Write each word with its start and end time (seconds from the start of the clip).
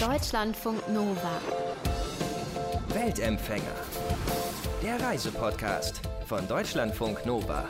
Deutschlandfunk 0.00 0.88
Nova. 0.88 1.42
Weltempfänger. 2.88 3.76
Der 4.82 4.98
Reisepodcast 4.98 6.00
von 6.24 6.48
Deutschlandfunk 6.48 7.26
Nova. 7.26 7.66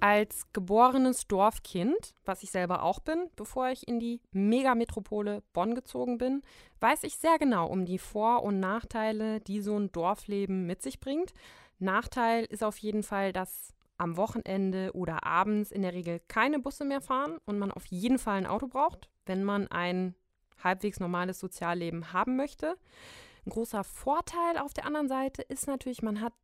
Als 0.00 0.52
geborenes 0.52 1.28
Dorfkind, 1.28 2.14
was 2.24 2.42
ich 2.42 2.50
selber 2.50 2.82
auch 2.82 2.98
bin, 2.98 3.30
bevor 3.36 3.68
ich 3.68 3.86
in 3.86 4.00
die 4.00 4.22
Megametropole 4.32 5.44
Bonn 5.52 5.76
gezogen 5.76 6.18
bin, 6.18 6.42
weiß 6.80 7.04
ich 7.04 7.14
sehr 7.14 7.38
genau 7.38 7.68
um 7.68 7.84
die 7.84 8.00
Vor- 8.00 8.42
und 8.42 8.58
Nachteile, 8.58 9.40
die 9.40 9.60
so 9.60 9.78
ein 9.78 9.92
Dorfleben 9.92 10.66
mit 10.66 10.82
sich 10.82 10.98
bringt. 10.98 11.32
Nachteil 11.78 12.44
ist 12.44 12.64
auf 12.64 12.78
jeden 12.78 13.04
Fall, 13.04 13.32
dass 13.32 13.72
am 13.98 14.16
Wochenende 14.16 14.90
oder 14.94 15.24
abends 15.24 15.70
in 15.70 15.82
der 15.82 15.94
Regel 15.94 16.20
keine 16.26 16.58
Busse 16.58 16.84
mehr 16.84 17.00
fahren 17.02 17.38
und 17.44 17.60
man 17.60 17.70
auf 17.70 17.86
jeden 17.86 18.18
Fall 18.18 18.38
ein 18.38 18.46
Auto 18.46 18.66
braucht, 18.66 19.10
wenn 19.26 19.44
man 19.44 19.68
ein 19.68 20.16
halbwegs 20.64 21.00
normales 21.00 21.38
Sozialleben 21.40 22.12
haben 22.12 22.36
möchte. 22.36 22.76
Ein 23.46 23.50
großer 23.50 23.84
Vorteil 23.84 24.58
auf 24.58 24.74
der 24.74 24.86
anderen 24.86 25.08
Seite 25.08 25.42
ist 25.42 25.66
natürlich, 25.66 26.02
man 26.02 26.20
hat 26.20 26.34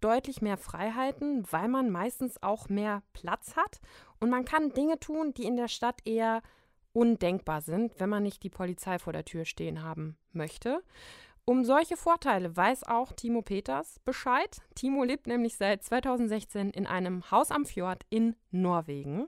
deutlich 0.00 0.42
mehr 0.42 0.56
Freiheiten, 0.56 1.44
weil 1.50 1.68
man 1.68 1.90
meistens 1.90 2.42
auch 2.42 2.68
mehr 2.68 3.02
Platz 3.12 3.56
hat 3.56 3.80
und 4.20 4.30
man 4.30 4.44
kann 4.44 4.72
Dinge 4.72 4.98
tun, 4.98 5.32
die 5.34 5.44
in 5.44 5.56
der 5.56 5.68
Stadt 5.68 6.00
eher 6.04 6.42
undenkbar 6.92 7.62
sind, 7.62 7.98
wenn 7.98 8.10
man 8.10 8.22
nicht 8.22 8.42
die 8.42 8.50
Polizei 8.50 8.98
vor 8.98 9.12
der 9.12 9.24
Tür 9.24 9.44
stehen 9.44 9.82
haben 9.82 10.16
möchte. 10.32 10.82
Um 11.44 11.64
solche 11.64 11.96
Vorteile 11.96 12.56
weiß 12.56 12.84
auch 12.84 13.12
Timo 13.12 13.42
Peters 13.42 13.98
Bescheid. 14.04 14.58
Timo 14.76 15.02
lebt 15.02 15.26
nämlich 15.26 15.56
seit 15.56 15.82
2016 15.82 16.70
in 16.70 16.86
einem 16.86 17.30
Haus 17.30 17.50
am 17.50 17.64
Fjord 17.64 18.04
in 18.10 18.36
Norwegen. 18.50 19.26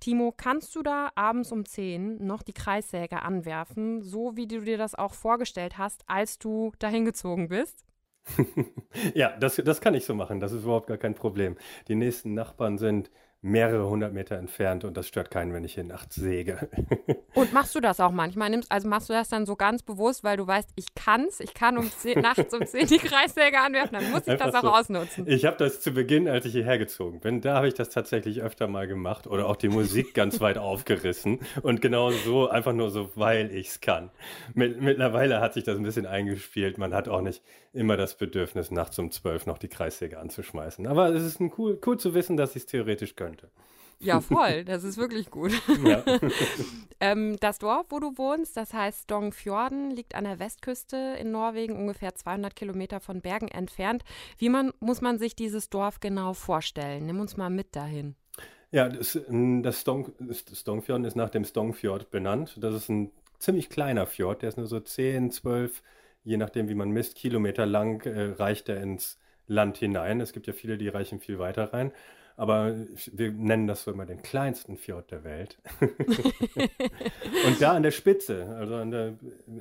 Timo, 0.00 0.32
kannst 0.36 0.74
du 0.74 0.82
da 0.82 1.10
abends 1.14 1.52
um 1.52 1.64
10 1.64 2.24
noch 2.24 2.42
die 2.42 2.52
Kreissäge 2.52 3.22
anwerfen, 3.22 4.02
so 4.02 4.36
wie 4.36 4.46
du 4.46 4.60
dir 4.60 4.78
das 4.78 4.94
auch 4.94 5.14
vorgestellt 5.14 5.78
hast, 5.78 6.04
als 6.06 6.38
du 6.38 6.72
dahin 6.78 7.04
gezogen 7.04 7.48
bist? 7.48 7.84
ja, 9.14 9.36
das, 9.38 9.56
das 9.56 9.80
kann 9.80 9.94
ich 9.94 10.04
so 10.04 10.14
machen. 10.14 10.40
Das 10.40 10.52
ist 10.52 10.64
überhaupt 10.64 10.86
gar 10.86 10.98
kein 10.98 11.14
Problem. 11.14 11.56
Die 11.88 11.94
nächsten 11.94 12.34
Nachbarn 12.34 12.78
sind 12.78 13.10
mehrere 13.40 13.88
hundert 13.88 14.12
Meter 14.12 14.36
entfernt 14.36 14.84
und 14.84 14.96
das 14.96 15.06
stört 15.06 15.30
keinen, 15.30 15.52
wenn 15.52 15.62
ich 15.62 15.74
hier 15.74 15.84
nachts 15.84 16.16
säge. 16.16 16.68
und 17.34 17.52
machst 17.52 17.72
du 17.74 17.80
das 17.80 18.00
auch 18.00 18.10
manchmal? 18.10 18.50
Nimmst, 18.50 18.70
also 18.70 18.88
machst 18.88 19.08
du 19.08 19.12
das 19.12 19.28
dann 19.28 19.46
so 19.46 19.54
ganz 19.54 19.82
bewusst, 19.84 20.24
weil 20.24 20.36
du 20.36 20.46
weißt, 20.46 20.70
ich 20.74 20.86
kann's, 20.96 21.38
ich 21.38 21.54
kann 21.54 21.78
um 21.78 21.88
10, 21.88 22.20
nachts 22.20 22.52
um 22.52 22.66
10 22.66 22.88
die 22.88 22.98
Kreissäge 22.98 23.60
anwerfen, 23.60 23.92
dann 23.92 24.10
muss 24.10 24.22
ich 24.22 24.30
Einfach 24.30 24.46
das 24.46 24.54
auch 24.56 24.62
so. 24.62 24.70
ausnutzen. 24.70 25.24
Ich 25.28 25.44
habe 25.44 25.56
das 25.56 25.80
zu 25.80 25.92
Beginn, 25.92 26.26
als 26.26 26.46
ich 26.46 26.52
hierher 26.52 26.78
gezogen 26.78 27.20
bin, 27.20 27.40
da 27.40 27.54
habe 27.54 27.68
ich 27.68 27.74
das 27.74 27.90
tatsächlich 27.90 28.42
öfter 28.42 28.66
mal 28.66 28.88
gemacht 28.88 29.28
oder 29.28 29.46
auch 29.46 29.56
die 29.56 29.68
Musik 29.68 30.14
ganz 30.14 30.40
weit 30.40 30.58
aufgerissen 30.58 31.38
und 31.62 31.80
genau 31.80 32.10
so, 32.10 32.48
einfach 32.48 32.72
nur 32.72 32.90
so, 32.90 33.10
weil 33.14 33.54
ich's 33.54 33.80
kann. 33.80 34.10
Mittlerweile 34.54 35.40
hat 35.40 35.54
sich 35.54 35.62
das 35.62 35.76
ein 35.76 35.84
bisschen 35.84 36.06
eingespielt. 36.06 36.76
Man 36.78 36.92
hat 36.92 37.08
auch 37.08 37.20
nicht 37.20 37.42
immer 37.72 37.96
das 37.96 38.16
Bedürfnis, 38.16 38.72
nachts 38.72 38.98
um 38.98 39.12
12 39.12 39.46
noch 39.46 39.58
die 39.58 39.68
Kreissäge 39.68 40.18
anzuschmeißen. 40.18 40.88
Aber 40.88 41.10
es 41.10 41.22
ist 41.22 41.40
cool, 41.56 41.78
cool 41.86 41.98
zu 41.98 42.14
wissen, 42.14 42.36
dass 42.36 42.56
ich 42.56 42.62
es 42.62 42.66
theoretisch 42.66 43.14
könnte 43.14 43.27
könnte. 43.28 43.50
Ja, 44.00 44.20
voll. 44.20 44.64
Das 44.64 44.84
ist 44.84 44.96
wirklich 44.96 45.30
gut. 45.30 45.52
Ja. 45.84 46.04
ähm, 47.00 47.36
das 47.40 47.58
Dorf, 47.58 47.86
wo 47.90 47.98
du 47.98 48.16
wohnst, 48.16 48.56
das 48.56 48.72
heißt 48.72 49.04
Stongfjorden, 49.04 49.90
liegt 49.90 50.14
an 50.14 50.24
der 50.24 50.38
Westküste 50.38 51.16
in 51.18 51.32
Norwegen, 51.32 51.76
ungefähr 51.76 52.14
200 52.14 52.54
Kilometer 52.54 53.00
von 53.00 53.20
Bergen 53.20 53.48
entfernt. 53.48 54.04
Wie 54.36 54.48
man, 54.48 54.72
muss 54.80 55.00
man 55.00 55.18
sich 55.18 55.34
dieses 55.34 55.68
Dorf 55.68 55.98
genau 56.00 56.32
vorstellen? 56.32 57.06
Nimm 57.06 57.18
uns 57.20 57.36
mal 57.36 57.50
mit 57.50 57.74
dahin. 57.74 58.14
Ja, 58.70 58.88
das, 58.88 59.18
das, 59.28 59.80
Stong, 59.80 60.12
das 60.20 60.44
Stongfjorden 60.60 61.04
ist 61.04 61.16
nach 61.16 61.30
dem 61.30 61.44
Stongfjord 61.44 62.10
benannt. 62.10 62.56
Das 62.60 62.74
ist 62.74 62.88
ein 62.88 63.10
ziemlich 63.38 63.68
kleiner 63.68 64.06
Fjord, 64.06 64.42
der 64.42 64.50
ist 64.50 64.58
nur 64.58 64.66
so 64.66 64.78
10, 64.78 65.30
12, 65.32 65.82
je 66.22 66.36
nachdem 66.36 66.68
wie 66.68 66.74
man 66.74 66.90
misst, 66.90 67.16
Kilometer 67.16 67.66
lang, 67.66 68.04
äh, 68.06 68.34
reicht 68.38 68.68
er 68.68 68.80
ins 68.82 69.18
Land 69.46 69.78
hinein. 69.78 70.20
Es 70.20 70.32
gibt 70.32 70.46
ja 70.46 70.52
viele, 70.52 70.76
die 70.76 70.88
reichen 70.88 71.18
viel 71.18 71.38
weiter 71.38 71.72
rein. 71.72 71.92
Aber 72.38 72.72
wir 73.10 73.32
nennen 73.32 73.66
das 73.66 73.82
so 73.82 73.90
immer 73.90 74.06
den 74.06 74.22
kleinsten 74.22 74.76
Fjord 74.76 75.10
der 75.10 75.24
Welt. 75.24 75.58
und 77.46 77.60
da 77.60 77.72
an 77.72 77.82
der 77.82 77.90
Spitze, 77.90 78.46
also 78.56 78.84
der, 78.84 79.14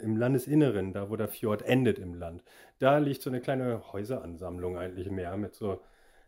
im 0.03 0.15
Landesinneren, 0.15 0.93
da 0.93 1.09
wo 1.09 1.15
der 1.15 1.27
Fjord 1.27 1.63
endet 1.63 1.97
im 1.97 2.13
Land, 2.13 2.43
da 2.77 2.99
liegt 2.99 3.23
so 3.23 3.31
eine 3.31 3.41
kleine 3.41 3.91
Häuseransammlung 3.91 4.77
eigentlich 4.77 5.09
mehr 5.09 5.35
mit 5.37 5.55
so, 5.55 5.81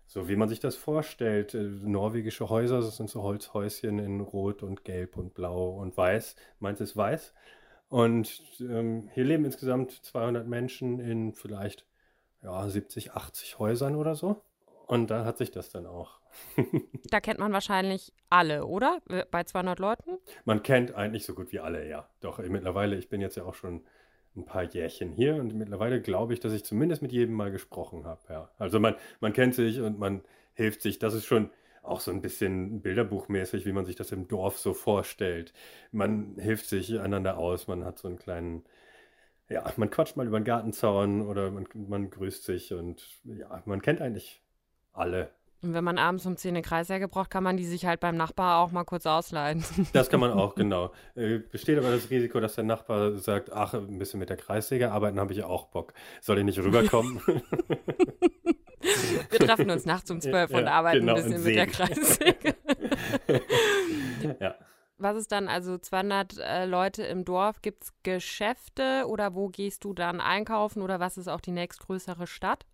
so 0.08 0.28
wie 0.28 0.36
man 0.36 0.50
sich 0.50 0.60
das 0.60 0.76
vorstellt. 0.76 1.54
Äh, 1.54 1.62
norwegische 1.84 2.50
Häuser, 2.50 2.78
das 2.78 2.98
sind 2.98 3.12
so 3.12 3.22
Holzhäuschen 3.22 4.00
in 4.00 4.20
Rot 4.20 4.64
und 4.64 4.84
Gelb 4.84 5.18
und 5.18 5.36
Blau 5.36 5.78
und 5.78 5.96
Weiß. 5.96 6.36
Meins 6.58 6.81
ist 6.81 6.98
weiß. 6.98 7.31
Und 7.90 8.42
ähm, 8.60 9.08
hier 9.14 9.24
leben 9.24 9.46
insgesamt 9.46 9.92
200 9.92 10.48
Menschen 10.48 11.00
in 11.00 11.34
vielleicht 11.34 11.86
ja, 12.42 12.68
70, 12.68 13.12
80 13.12 13.60
Häusern 13.60 13.96
oder 13.96 14.16
so. 14.16 14.42
Und 14.88 15.12
da 15.12 15.26
hat 15.26 15.38
sich 15.38 15.52
das 15.52 15.70
dann 15.70 15.86
auch. 15.86 16.19
Da 17.09 17.19
kennt 17.19 17.40
man 17.40 17.53
wahrscheinlich 17.53 18.13
alle, 18.29 18.66
oder? 18.66 19.01
Bei 19.31 19.44
200 19.44 19.79
Leuten? 19.79 20.17
Man 20.45 20.63
kennt 20.63 20.94
eigentlich 20.95 21.25
so 21.25 21.34
gut 21.34 21.51
wie 21.51 21.59
alle, 21.59 21.88
ja. 21.88 22.09
Doch 22.22 22.40
mittlerweile, 22.40 22.95
ich 22.95 23.09
bin 23.09 23.22
jetzt 23.22 23.38
ja 23.38 23.44
auch 23.44 23.56
schon 23.56 23.84
ein 24.35 24.45
paar 24.45 24.63
Jährchen 24.63 25.12
hier 25.12 25.35
und 25.35 25.56
mittlerweile 25.56 26.01
glaube 26.01 26.34
ich, 26.34 26.39
dass 26.39 26.53
ich 26.53 26.63
zumindest 26.63 27.01
mit 27.01 27.12
jedem 27.12 27.35
mal 27.35 27.51
gesprochen 27.51 28.06
habe, 28.06 28.22
ja. 28.29 28.51
Also 28.57 28.79
man, 28.79 28.95
man 29.19 29.34
kennt 29.34 29.56
sich 29.56 29.79
und 29.81 30.00
man 30.00 30.22
hilft 30.53 30.81
sich. 30.81 31.00
Das 31.00 31.13
ist 31.13 31.25
schon 31.25 31.50
auch 31.81 32.01
so 32.01 32.12
ein 32.12 32.22
bisschen 32.22 32.81
bilderbuchmäßig, 32.81 33.66
wie 33.66 33.72
man 33.72 33.85
sich 33.85 33.95
das 33.95 34.12
im 34.12 34.28
Dorf 34.28 34.59
so 34.59 34.73
vorstellt. 34.73 35.53
Man 35.91 36.35
hilft 36.38 36.68
sich 36.68 37.00
einander 37.00 37.38
aus, 37.38 37.68
man 37.68 37.85
hat 37.85 37.97
so 37.97 38.07
einen 38.07 38.18
kleinen 38.18 38.63
ja, 39.50 39.72
man 39.78 39.89
quatscht 39.89 40.16
mal 40.16 40.28
über 40.28 40.39
den 40.39 40.45
Gartenzaun 40.45 41.22
oder 41.22 41.51
man, 41.51 41.68
man 41.73 42.09
grüßt 42.09 42.44
sich 42.44 42.73
und 42.73 43.19
ja, 43.23 43.62
man 43.66 43.81
kennt 43.81 44.01
eigentlich 44.01 44.41
alle. 44.94 45.31
Und 45.62 45.74
wenn 45.74 45.84
man 45.84 45.97
abends 45.97 46.25
um 46.25 46.38
10 46.38 46.56
eine 46.56 46.62
Kreissäge 46.62 47.09
braucht, 47.09 47.30
kann 47.30 47.44
man 47.44 47.58
die 47.58 47.66
sich 47.66 47.86
halt 47.86 48.00
beim 48.00 48.16
Nachbar 48.16 48.59
auch 48.59 48.72
mal 48.72 48.86
kurz 48.86 49.06
ausleihen. 49.06 49.64
Das 49.94 50.09
kann 50.09 50.20
man 50.22 50.31
auch, 50.31 50.56
genau. 50.56 50.92
Äh, 51.16 51.40
besteht 51.40 51.78
aber 51.78 51.92
das 51.92 52.09
Risiko, 52.09 52.40
dass 52.40 52.56
der 52.56 52.64
Nachbar 52.64 53.18
sagt, 53.18 53.52
ach, 53.52 53.74
ein 53.74 53.98
bisschen 53.98 54.19
mit 54.19 54.30
der 54.30 54.38
Kreissäge 54.38 54.92
arbeiten 54.92 55.19
habe 55.19 55.34
ich 55.34 55.44
auch 55.44 55.68
Bock. 55.68 55.94
Soll 56.22 56.38
ich 56.38 56.46
nicht 56.46 56.59
rüberkommen? 56.59 57.22
Wir 59.30 59.40
treffen 59.40 59.69
uns 59.69 59.86
nachts 59.86 60.09
um 60.09 60.22
12 60.22 60.52
ja, 60.52 60.58
und 60.58 60.68
arbeiten 60.68 61.00
genau, 61.02 61.16
ein 61.16 61.24
bisschen 61.24 61.44
mit 61.44 61.56
der 61.56 61.68
Kreissäge. 61.68 62.56
ja. 64.40 64.56
Was 64.98 65.18
ist 65.18 65.31
dann, 65.31 65.48
also 65.48 65.78
200 65.78 66.38
äh, 66.38 66.66
Leute 66.66 67.03
im 67.03 67.25
Dorf, 67.25 67.62
gibt 67.62 67.84
es 67.84 67.94
Geschäfte 68.03 69.06
oder 69.08 69.34
wo 69.34 69.50
gehst 69.50 69.84
du 69.84 69.94
dann 69.94 70.22
einkaufen 70.22 70.81
oder 70.81 71.00
was 71.00 71.18
ist 71.18 71.28
auch 71.28 71.42
die 71.42 71.52
nächstgrößere 71.52 72.28
Stadt? 72.28 72.66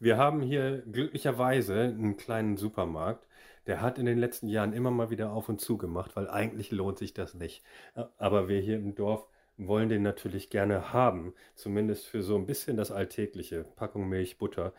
Wir 0.00 0.16
haben 0.16 0.40
hier 0.40 0.82
glücklicherweise 0.90 1.80
einen 1.80 2.16
kleinen 2.16 2.56
Supermarkt. 2.56 3.26
Der 3.66 3.80
hat 3.80 3.98
in 3.98 4.06
den 4.06 4.18
letzten 4.18 4.48
Jahren 4.48 4.72
immer 4.72 4.90
mal 4.90 5.10
wieder 5.10 5.32
auf 5.32 5.48
und 5.48 5.60
zu 5.60 5.78
gemacht, 5.78 6.16
weil 6.16 6.28
eigentlich 6.28 6.70
lohnt 6.70 6.98
sich 6.98 7.14
das 7.14 7.34
nicht. 7.34 7.62
Aber 8.18 8.48
wir 8.48 8.60
hier 8.60 8.76
im 8.76 8.94
Dorf 8.94 9.26
wollen 9.56 9.88
den 9.88 10.02
natürlich 10.02 10.50
gerne 10.50 10.92
haben, 10.92 11.34
zumindest 11.54 12.06
für 12.06 12.22
so 12.22 12.36
ein 12.36 12.46
bisschen 12.46 12.76
das 12.76 12.90
Alltägliche, 12.90 13.64
Packung 13.76 14.08
Milch, 14.08 14.38
Butter, 14.38 14.72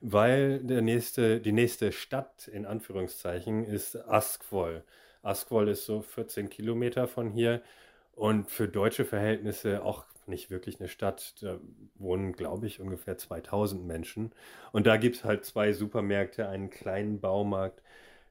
weil 0.00 0.60
der 0.60 0.82
nächste, 0.82 1.40
die 1.40 1.52
nächste 1.52 1.92
Stadt 1.92 2.48
in 2.48 2.64
Anführungszeichen 2.64 3.64
ist 3.64 3.96
Askvoll. 3.96 4.84
Askvoll 5.22 5.68
ist 5.68 5.84
so 5.84 6.00
14 6.00 6.48
Kilometer 6.48 7.06
von 7.06 7.30
hier 7.30 7.60
und 8.14 8.50
für 8.50 8.68
deutsche 8.68 9.04
Verhältnisse 9.04 9.84
auch 9.84 10.04
nicht 10.26 10.50
wirklich 10.50 10.80
eine 10.80 10.88
Stadt. 10.88 11.34
Da 11.42 11.58
wohnen, 11.96 12.32
glaube 12.32 12.66
ich, 12.66 12.80
ungefähr 12.80 13.18
2000 13.18 13.86
Menschen. 13.86 14.32
Und 14.72 14.86
da 14.86 14.96
gibt 14.96 15.16
es 15.16 15.24
halt 15.24 15.44
zwei 15.44 15.72
Supermärkte, 15.72 16.48
einen 16.48 16.70
kleinen 16.70 17.20
Baumarkt. 17.20 17.82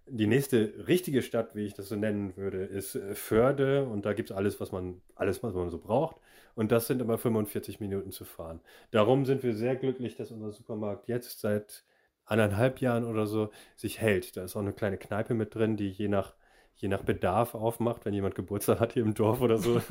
Die 0.07 0.27
nächste 0.27 0.73
richtige 0.87 1.21
Stadt, 1.21 1.55
wie 1.55 1.65
ich 1.65 1.73
das 1.73 1.89
so 1.89 1.95
nennen 1.95 2.35
würde, 2.35 2.63
ist 2.63 2.95
äh, 2.95 3.15
Förde. 3.15 3.85
Und 3.85 4.05
da 4.05 4.13
gibt 4.13 4.31
es 4.31 4.35
alles, 4.35 4.59
was 4.59 4.71
man, 4.71 5.01
alles, 5.15 5.43
was 5.43 5.53
man 5.53 5.69
so 5.69 5.77
braucht. 5.77 6.17
Und 6.55 6.71
das 6.71 6.87
sind 6.87 7.01
aber 7.01 7.17
45 7.17 7.79
Minuten 7.79 8.11
zu 8.11 8.25
fahren. 8.25 8.59
Darum 8.91 9.25
sind 9.25 9.43
wir 9.43 9.55
sehr 9.55 9.75
glücklich, 9.75 10.15
dass 10.15 10.31
unser 10.31 10.51
Supermarkt 10.51 11.07
jetzt 11.07 11.39
seit 11.39 11.83
anderthalb 12.25 12.81
Jahren 12.81 13.05
oder 13.05 13.27
so 13.27 13.49
sich 13.75 13.99
hält. 13.99 14.37
Da 14.37 14.43
ist 14.43 14.55
auch 14.55 14.61
eine 14.61 14.73
kleine 14.73 14.97
Kneipe 14.97 15.33
mit 15.33 15.55
drin, 15.55 15.77
die 15.77 15.89
je 15.89 16.07
nach 16.07 16.33
je 16.81 16.87
nach 16.87 17.03
Bedarf 17.03 17.55
aufmacht, 17.55 18.05
wenn 18.05 18.13
jemand 18.13 18.35
Geburtstag 18.35 18.79
hat 18.79 18.93
hier 18.93 19.03
im 19.03 19.13
Dorf 19.13 19.41
oder 19.41 19.57
so. 19.57 19.81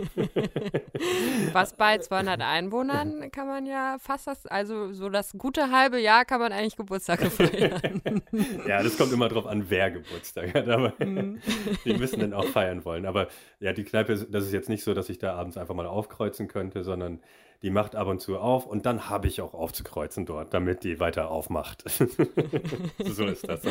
Was 1.52 1.75
bei 1.75 1.99
200 1.99 2.40
Einwohnern 2.40 3.31
kann 3.31 3.46
man 3.46 3.67
ja 3.67 3.99
fast 4.00 4.26
das, 4.26 4.46
also 4.46 4.93
so 4.94 5.11
das 5.11 5.32
gute 5.37 5.70
halbe 5.70 6.00
Jahr 6.00 6.25
kann 6.25 6.40
man 6.40 6.50
eigentlich 6.50 6.76
Geburtstage 6.76 7.29
feiern. 7.29 8.23
ja, 8.67 8.82
das 8.82 8.96
kommt 8.96 9.12
immer 9.12 9.29
drauf 9.29 9.46
an, 9.46 9.67
wer 9.69 9.90
Geburtstag 9.90 10.55
hat, 10.55 10.67
aber 10.67 10.94
mhm. 10.99 11.40
die 11.85 11.93
müssen 11.93 12.20
dann 12.20 12.32
auch 12.32 12.46
feiern 12.46 12.87
wollen. 12.87 13.05
Aber 13.05 13.29
ja, 13.61 13.75
die 13.75 13.84
Kneipe, 13.84 14.14
das 14.14 14.46
ist 14.46 14.52
jetzt 14.52 14.70
nicht 14.70 14.82
so, 14.82 14.94
dass 14.94 15.11
ich 15.11 15.19
da 15.19 15.34
abends 15.34 15.58
einfach 15.58 15.75
mal 15.75 15.87
aufkreuzen 15.87 16.49
könnte, 16.49 16.84
sondern 16.84 17.20
die 17.62 17.70
macht 17.70 17.96
ab 17.96 18.06
und 18.06 18.20
zu 18.20 18.38
auf 18.38 18.66
und 18.66 18.87
dann 18.87 19.08
habe 19.08 19.26
ich 19.26 19.40
auch 19.40 19.52
aufzukreuzen 19.52 20.26
dort, 20.26 20.55
damit 20.55 20.84
die 20.84 21.00
weiter 21.00 21.31
aufmacht. 21.31 21.82
so 23.05 23.26
ist 23.26 23.49
das. 23.49 23.62
So. 23.62 23.70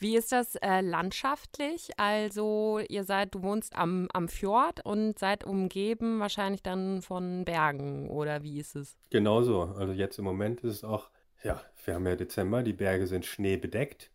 Wie 0.00 0.16
ist 0.16 0.32
das 0.32 0.56
äh, 0.56 0.80
landschaftlich? 0.80 1.90
Also 1.96 2.80
ihr 2.88 3.04
seid, 3.04 3.34
du 3.34 3.42
wohnst 3.42 3.76
am, 3.76 4.08
am 4.12 4.28
Fjord 4.28 4.84
und 4.84 5.18
seid 5.18 5.44
umgeben 5.44 6.18
wahrscheinlich 6.18 6.62
dann 6.62 7.02
von 7.02 7.44
Bergen 7.44 8.10
oder 8.10 8.42
wie 8.42 8.58
ist 8.58 8.74
es? 8.74 8.98
Genau 9.10 9.42
so. 9.42 9.62
Also 9.76 9.92
jetzt 9.92 10.18
im 10.18 10.24
Moment 10.24 10.62
ist 10.62 10.76
es 10.76 10.84
auch, 10.84 11.10
ja, 11.44 11.60
wir 11.84 11.94
haben 11.94 12.06
ja 12.06 12.16
Dezember, 12.16 12.62
die 12.62 12.72
Berge 12.72 13.06
sind 13.06 13.26
schneebedeckt. 13.26 14.10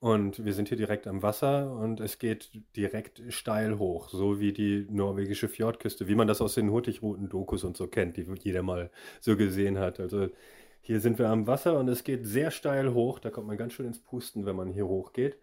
Und 0.00 0.46
wir 0.46 0.54
sind 0.54 0.68
hier 0.68 0.78
direkt 0.78 1.06
am 1.06 1.22
Wasser 1.22 1.76
und 1.76 2.00
es 2.00 2.18
geht 2.18 2.50
direkt 2.74 3.22
steil 3.28 3.78
hoch, 3.78 4.08
so 4.08 4.40
wie 4.40 4.54
die 4.54 4.86
norwegische 4.88 5.46
Fjordküste, 5.46 6.08
wie 6.08 6.14
man 6.14 6.26
das 6.26 6.40
aus 6.40 6.54
den 6.54 6.70
Hurtigruten-Dokus 6.70 7.64
und 7.64 7.76
so 7.76 7.86
kennt, 7.86 8.16
die 8.16 8.26
jeder 8.42 8.62
mal 8.62 8.90
so 9.20 9.36
gesehen 9.36 9.78
hat. 9.78 10.00
Also 10.00 10.28
hier 10.80 11.00
sind 11.00 11.18
wir 11.18 11.28
am 11.28 11.46
Wasser 11.46 11.78
und 11.78 11.88
es 11.88 12.02
geht 12.02 12.26
sehr 12.26 12.50
steil 12.50 12.94
hoch, 12.94 13.18
da 13.18 13.28
kommt 13.28 13.46
man 13.46 13.58
ganz 13.58 13.74
schön 13.74 13.86
ins 13.86 13.98
Pusten, 13.98 14.46
wenn 14.46 14.56
man 14.56 14.70
hier 14.70 14.86
hochgeht. 14.86 15.36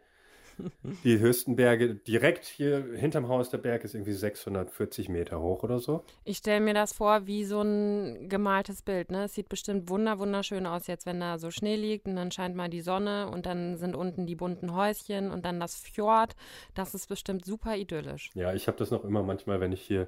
Die 1.04 1.19
höchsten 1.19 1.56
Berge 1.56 1.95
direkt 1.95 2.45
hier 2.45 2.83
hinterm 2.95 3.27
Haus 3.27 3.50
der 3.50 3.57
Berg 3.57 3.83
ist 3.83 3.94
irgendwie 3.94 4.13
640 4.13 5.09
Meter 5.09 5.42
hoch 5.42 5.63
oder 5.63 5.80
so. 5.80 6.04
Ich 6.24 6.38
stelle 6.38 6.62
mir 6.62 6.74
das 6.74 6.94
vor 6.94 7.27
wie 7.27 7.45
so 7.45 7.62
ein 7.62 8.30
gemaltes 8.30 8.81
Bild. 8.81 9.12
Ne? 9.12 9.25
Es 9.25 9.36
sieht 9.36 9.50
bestimmt 9.50 9.89
wunder 9.89 10.19
wunderschön 10.19 10.65
aus 10.65 10.88
jetzt, 10.88 11.06
wenn 11.06 11.19
da 11.19 11.38
so 11.38 11.51
Schnee 11.51 11.75
liegt 11.75 12.07
und 12.07 12.15
dann 12.15 12.31
scheint 12.31 12.56
mal 12.56 12.69
die 12.69 12.81
Sonne 12.81 13.30
und 13.30 13.45
dann 13.45 13.77
sind 13.77 13.95
unten 13.95 14.25
die 14.25 14.36
bunten 14.36 14.74
Häuschen 14.75 15.31
und 15.31 15.45
dann 15.45 15.59
das 15.59 15.75
Fjord. 15.75 16.36
Das 16.74 16.94
ist 16.94 17.07
bestimmt 17.07 17.45
super 17.45 17.75
idyllisch. 17.75 18.31
Ja, 18.33 18.54
ich 18.54 18.68
habe 18.68 18.77
das 18.77 18.92
noch 18.92 19.04
immer 19.04 19.24
manchmal, 19.24 19.59
wenn 19.59 19.71
ich 19.71 19.81
hier 19.81 20.07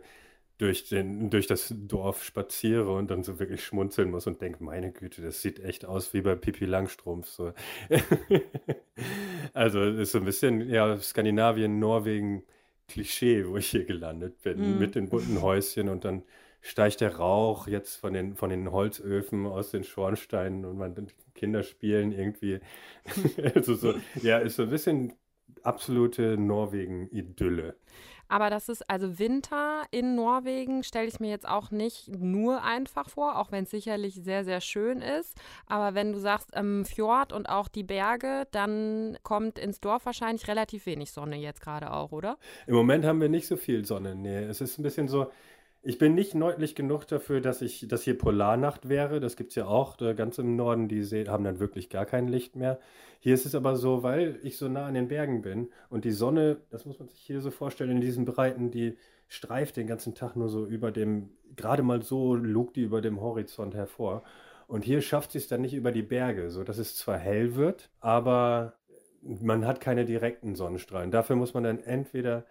durch, 0.60 0.90
den, 0.90 1.30
durch 1.30 1.48
das 1.48 1.74
Dorf 1.76 2.24
spaziere 2.24 2.92
und 2.92 3.10
dann 3.10 3.24
so 3.24 3.40
wirklich 3.40 3.64
schmunzeln 3.64 4.12
muss 4.12 4.28
und 4.28 4.42
denke, 4.42 4.62
meine 4.62 4.92
Güte, 4.92 5.22
das 5.22 5.42
sieht 5.42 5.60
echt 5.60 5.86
aus 5.86 6.14
wie 6.14 6.22
bei 6.22 6.36
Pipi 6.36 6.66
Langstrumpf. 6.66 7.28
So. 7.28 7.54
also 9.54 9.82
ist 9.82 10.12
so 10.12 10.20
ein 10.20 10.26
bisschen, 10.26 10.70
ja, 10.70 10.98
Skandinavien, 11.00 11.80
Norwegen, 11.80 12.44
Klischee, 12.90 13.48
wo 13.48 13.56
ich 13.56 13.68
hier 13.68 13.86
gelandet 13.86 14.42
bin, 14.42 14.76
mm. 14.76 14.80
mit 14.80 14.96
den 14.96 15.08
bunten 15.08 15.42
Häuschen 15.42 15.88
und 15.88 16.04
dann 16.04 16.24
steigt 16.62 17.00
der 17.00 17.16
Rauch 17.16 17.68
jetzt 17.68 17.96
von 17.96 18.14
den, 18.14 18.36
von 18.36 18.50
den 18.50 18.70
Holzöfen 18.70 19.46
aus 19.46 19.72
den 19.72 19.86
Schornsteinen 19.86 20.66
und 20.66 20.78
man 20.78 21.08
Kinder 21.36 21.64
spielen 21.64 22.12
irgendwie. 22.12 22.60
also 23.56 23.76
so, 23.76 23.94
ja, 24.22 24.40
ist 24.40 24.58
so 24.58 24.64
ein 24.64 24.70
bisschen 24.70 25.14
absolute 25.64 26.38
Norwegen-Idylle. 26.38 27.76
Aber 28.30 28.50
das 28.50 28.70
ist 28.70 28.90
also 28.90 29.20
Winter 29.20 29.84
in 29.92 30.16
Norwegen, 30.16 30.84
stelle 30.84 31.08
ich 31.08 31.20
mir 31.20 31.30
jetzt 31.30 31.48
auch 31.48 31.72
nicht 31.72 32.08
nur 32.08 32.64
einfach 32.64 33.10
vor, 33.10 33.38
auch 33.38 33.52
wenn 33.52 33.64
es 33.64 33.72
sicherlich 33.72 34.16
sehr, 34.16 34.46
sehr 34.46 34.62
schön 34.62 35.02
ist. 35.02 35.36
Aber 35.66 35.96
wenn 35.96 36.14
du 36.14 36.20
sagst, 36.20 36.52
ähm, 36.54 36.86
Fjord 36.86 37.34
und 37.34 37.50
auch 37.50 37.68
die 37.68 37.84
Berge, 37.84 38.48
dann 38.52 39.18
kommt 39.24 39.60
ins 39.60 39.81
Dorf 39.81 40.06
wahrscheinlich 40.06 40.48
relativ 40.48 40.86
wenig 40.86 41.12
Sonne 41.12 41.38
jetzt 41.38 41.62
gerade 41.62 41.92
auch, 41.92 42.12
oder? 42.12 42.38
Im 42.68 42.76
Moment 42.76 43.04
haben 43.04 43.20
wir 43.20 43.30
nicht 43.30 43.48
so 43.48 43.58
viel 43.58 43.84
Sonne. 43.84 44.16
Nee, 44.16 44.44
es 44.44 44.62
ist 44.62 44.78
ein 44.78 44.84
bisschen 44.84 45.08
so, 45.08 45.32
ich 45.81 45.98
bin 45.98 46.14
nicht 46.14 46.36
nördlich 46.36 46.76
genug 46.76 47.08
dafür, 47.08 47.40
dass 47.42 47.62
ich, 47.62 47.88
dass 47.88 48.04
hier 48.04 48.18
Polarnacht 48.18 48.90
wäre. 48.90 49.20
Das 49.20 49.38
gibt 49.38 49.52
es 49.52 49.56
ja 49.56 49.66
auch. 49.66 49.98
Ganz 49.98 50.38
im 50.38 50.56
Norden, 50.56 50.88
die 50.88 51.04
haben 51.28 51.44
dann 51.44 51.60
wirklich 51.60 51.90
gar 51.90 52.06
kein 52.06 52.28
Licht 52.28 52.56
mehr. 52.56 52.80
Hier 53.20 53.34
ist 53.34 53.46
es 53.46 53.56
aber 53.56 53.76
so, 53.76 54.04
weil 54.04 54.40
ich 54.44 54.58
so 54.58 54.68
nah 54.68 54.86
an 54.86 54.94
den 54.94 55.08
Bergen 55.08 55.42
bin 55.42 55.70
und 55.90 56.06
die 56.06 56.12
Sonne, 56.12 56.58
das 56.70 56.86
muss 56.86 57.00
man 57.00 57.08
sich 57.08 57.20
hier 57.20 57.42
so 57.42 57.52
vorstellen, 57.52 57.92
in 57.92 58.02
diesen 58.02 58.26
Breiten, 58.26 58.72
die 58.72 58.98
streift 59.28 59.78
den 59.78 59.88
ganzen 59.88 60.16
Tag 60.16 60.36
nur 60.36 60.50
so 60.50 60.66
über 60.66 60.92
dem, 60.92 61.30
gerade 61.56 61.84
mal 61.84 62.02
so 62.02 62.36
lugt 62.36 62.75
die 62.75 62.82
über 62.82 63.02
dem 63.02 63.22
Horizont 63.22 63.75
hervor. 63.75 64.24
Und 64.68 64.84
hier 64.84 65.02
schafft 65.02 65.32
sie 65.32 65.38
es 65.38 65.48
dann 65.48 65.62
nicht 65.62 65.74
über 65.74 65.92
die 65.92 66.04
Berge, 66.04 66.50
so 66.50 66.64
dass 66.64 66.78
es 66.78 66.96
zwar 66.96 67.18
hell 67.18 67.56
wird, 67.56 67.90
aber 68.00 68.74
man 69.22 69.66
hat 69.66 69.82
keine 69.82 70.06
direkten 70.06 70.56
Sonnenstrahlen. 70.56 71.12
Dafür 71.12 71.36
muss 71.36 71.54
man 71.54 71.64
dann 71.64 71.80
entweder 71.80 72.46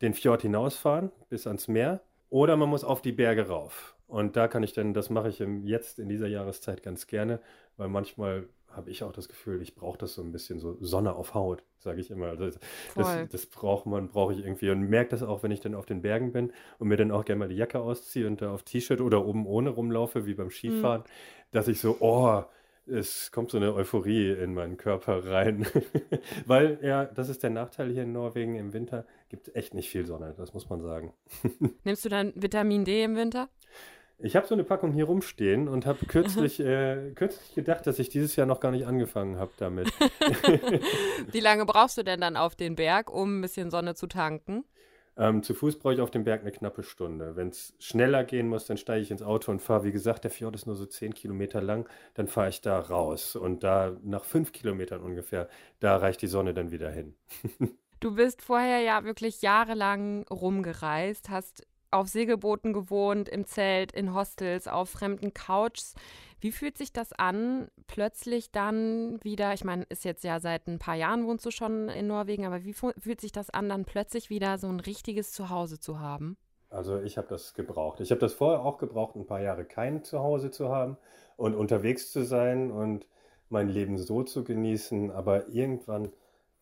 den 0.00 0.14
Fjord 0.14 0.42
hinausfahren 0.42 1.10
bis 1.28 1.46
ans 1.46 1.68
Meer 1.68 2.00
oder 2.32 2.56
man 2.56 2.70
muss 2.70 2.82
auf 2.82 3.02
die 3.02 3.12
Berge 3.12 3.48
rauf. 3.48 3.94
Und 4.08 4.36
da 4.36 4.48
kann 4.48 4.62
ich 4.62 4.72
dann, 4.72 4.94
das 4.94 5.10
mache 5.10 5.28
ich 5.28 5.38
jetzt 5.64 5.98
in 5.98 6.08
dieser 6.08 6.28
Jahreszeit 6.28 6.82
ganz 6.82 7.06
gerne, 7.06 7.40
weil 7.76 7.88
manchmal 7.88 8.48
habe 8.70 8.90
ich 8.90 9.04
auch 9.04 9.12
das 9.12 9.28
Gefühl, 9.28 9.60
ich 9.60 9.74
brauche 9.74 9.98
das 9.98 10.14
so 10.14 10.22
ein 10.22 10.32
bisschen 10.32 10.58
so 10.58 10.78
Sonne 10.80 11.14
auf 11.14 11.34
Haut, 11.34 11.62
sage 11.78 12.00
ich 12.00 12.10
immer. 12.10 12.28
Also 12.28 12.46
das, 12.94 13.28
das, 13.30 13.46
braucht 13.46 13.84
man, 13.84 14.08
brauche 14.08 14.32
ich 14.32 14.38
irgendwie 14.38 14.70
und 14.70 14.80
merke 14.88 15.10
das 15.10 15.22
auch, 15.22 15.42
wenn 15.42 15.50
ich 15.50 15.60
dann 15.60 15.74
auf 15.74 15.84
den 15.84 16.00
Bergen 16.00 16.32
bin 16.32 16.54
und 16.78 16.88
mir 16.88 16.96
dann 16.96 17.10
auch 17.10 17.26
gerne 17.26 17.38
mal 17.40 17.48
die 17.48 17.56
Jacke 17.56 17.80
ausziehe 17.80 18.26
und 18.26 18.40
da 18.40 18.50
auf 18.50 18.62
T-Shirt 18.62 19.02
oder 19.02 19.26
oben 19.26 19.46
ohne 19.46 19.68
rumlaufe, 19.68 20.24
wie 20.24 20.32
beim 20.32 20.50
Skifahren, 20.50 21.02
mhm. 21.02 21.06
dass 21.50 21.68
ich 21.68 21.80
so, 21.80 21.98
oh, 22.00 22.44
es 22.86 23.30
kommt 23.30 23.50
so 23.50 23.58
eine 23.58 23.74
Euphorie 23.74 24.32
in 24.32 24.54
meinen 24.54 24.76
Körper 24.76 25.24
rein. 25.24 25.66
Weil, 26.46 26.78
ja, 26.82 27.04
das 27.04 27.28
ist 27.28 27.42
der 27.42 27.50
Nachteil 27.50 27.90
hier 27.90 28.02
in 28.02 28.12
Norwegen. 28.12 28.56
Im 28.56 28.72
Winter 28.72 29.06
gibt 29.28 29.48
es 29.48 29.54
echt 29.54 29.74
nicht 29.74 29.90
viel 29.90 30.06
Sonne, 30.06 30.34
das 30.36 30.54
muss 30.54 30.68
man 30.68 30.80
sagen. 30.82 31.12
Nimmst 31.84 32.04
du 32.04 32.08
dann 32.08 32.32
Vitamin 32.34 32.84
D 32.84 33.04
im 33.04 33.16
Winter? 33.16 33.48
Ich 34.18 34.36
habe 34.36 34.46
so 34.46 34.54
eine 34.54 34.62
Packung 34.62 34.92
hier 34.92 35.06
rumstehen 35.06 35.68
und 35.68 35.84
habe 35.84 36.06
kürzlich, 36.06 36.60
äh, 36.60 37.12
kürzlich 37.14 37.54
gedacht, 37.54 37.86
dass 37.86 37.98
ich 37.98 38.08
dieses 38.08 38.36
Jahr 38.36 38.46
noch 38.46 38.60
gar 38.60 38.70
nicht 38.70 38.86
angefangen 38.86 39.38
habe 39.38 39.50
damit. 39.56 39.92
Wie 41.32 41.40
lange 41.40 41.66
brauchst 41.66 41.98
du 41.98 42.04
denn 42.04 42.20
dann 42.20 42.36
auf 42.36 42.54
den 42.54 42.76
Berg, 42.76 43.12
um 43.12 43.38
ein 43.38 43.40
bisschen 43.42 43.70
Sonne 43.70 43.94
zu 43.94 44.06
tanken? 44.06 44.64
Ähm, 45.16 45.42
zu 45.42 45.54
Fuß 45.54 45.78
brauche 45.78 45.94
ich 45.94 46.00
auf 46.00 46.10
dem 46.10 46.24
Berg 46.24 46.40
eine 46.40 46.52
knappe 46.52 46.82
Stunde. 46.82 47.36
Wenn 47.36 47.48
es 47.48 47.74
schneller 47.78 48.24
gehen 48.24 48.48
muss, 48.48 48.64
dann 48.64 48.76
steige 48.76 49.02
ich 49.02 49.10
ins 49.10 49.22
Auto 49.22 49.50
und 49.50 49.60
fahre. 49.60 49.84
Wie 49.84 49.92
gesagt, 49.92 50.24
der 50.24 50.30
Fjord 50.30 50.54
ist 50.54 50.66
nur 50.66 50.76
so 50.76 50.86
zehn 50.86 51.12
Kilometer 51.12 51.60
lang. 51.60 51.88
Dann 52.14 52.28
fahre 52.28 52.48
ich 52.48 52.60
da 52.60 52.78
raus. 52.78 53.36
Und 53.36 53.62
da 53.62 53.96
nach 54.02 54.24
fünf 54.24 54.52
Kilometern 54.52 55.00
ungefähr, 55.00 55.48
da 55.80 55.96
reicht 55.96 56.22
die 56.22 56.28
Sonne 56.28 56.54
dann 56.54 56.70
wieder 56.70 56.90
hin. 56.90 57.14
du 58.00 58.14
bist 58.14 58.42
vorher 58.42 58.80
ja 58.80 59.04
wirklich 59.04 59.42
jahrelang 59.42 60.26
rumgereist, 60.28 61.28
hast 61.28 61.66
auf 61.92 62.08
Segelbooten 62.08 62.72
gewohnt, 62.72 63.28
im 63.28 63.46
Zelt, 63.46 63.92
in 63.92 64.14
Hostels, 64.14 64.68
auf 64.68 64.90
fremden 64.90 65.34
Couches. 65.34 65.94
Wie 66.40 66.52
fühlt 66.52 66.76
sich 66.76 66.92
das 66.92 67.12
an, 67.12 67.68
plötzlich 67.86 68.50
dann 68.50 69.22
wieder, 69.22 69.52
ich 69.54 69.64
meine, 69.64 69.84
ist 69.84 70.04
jetzt 70.04 70.24
ja 70.24 70.40
seit 70.40 70.66
ein 70.66 70.78
paar 70.78 70.96
Jahren 70.96 71.26
wohnst 71.26 71.46
du 71.46 71.50
schon 71.50 71.88
in 71.88 72.08
Norwegen, 72.08 72.46
aber 72.46 72.64
wie 72.64 72.74
fühlt 72.74 73.20
sich 73.20 73.32
das 73.32 73.50
an, 73.50 73.68
dann 73.68 73.84
plötzlich 73.84 74.28
wieder 74.28 74.58
so 74.58 74.66
ein 74.66 74.80
richtiges 74.80 75.30
Zuhause 75.32 75.78
zu 75.78 76.00
haben? 76.00 76.36
Also 76.72 77.00
ich 77.00 77.18
habe 77.18 77.28
das 77.28 77.54
gebraucht. 77.54 78.00
Ich 78.00 78.10
habe 78.10 78.20
das 78.20 78.32
vorher 78.32 78.64
auch 78.64 78.78
gebraucht, 78.78 79.14
ein 79.14 79.26
paar 79.26 79.42
Jahre 79.42 79.64
kein 79.64 80.02
Zuhause 80.04 80.50
zu 80.50 80.70
haben 80.70 80.96
und 81.36 81.54
unterwegs 81.54 82.10
zu 82.10 82.24
sein 82.24 82.70
und 82.70 83.06
mein 83.50 83.68
Leben 83.68 83.98
so 83.98 84.22
zu 84.22 84.42
genießen. 84.42 85.10
Aber 85.10 85.48
irgendwann 85.48 86.10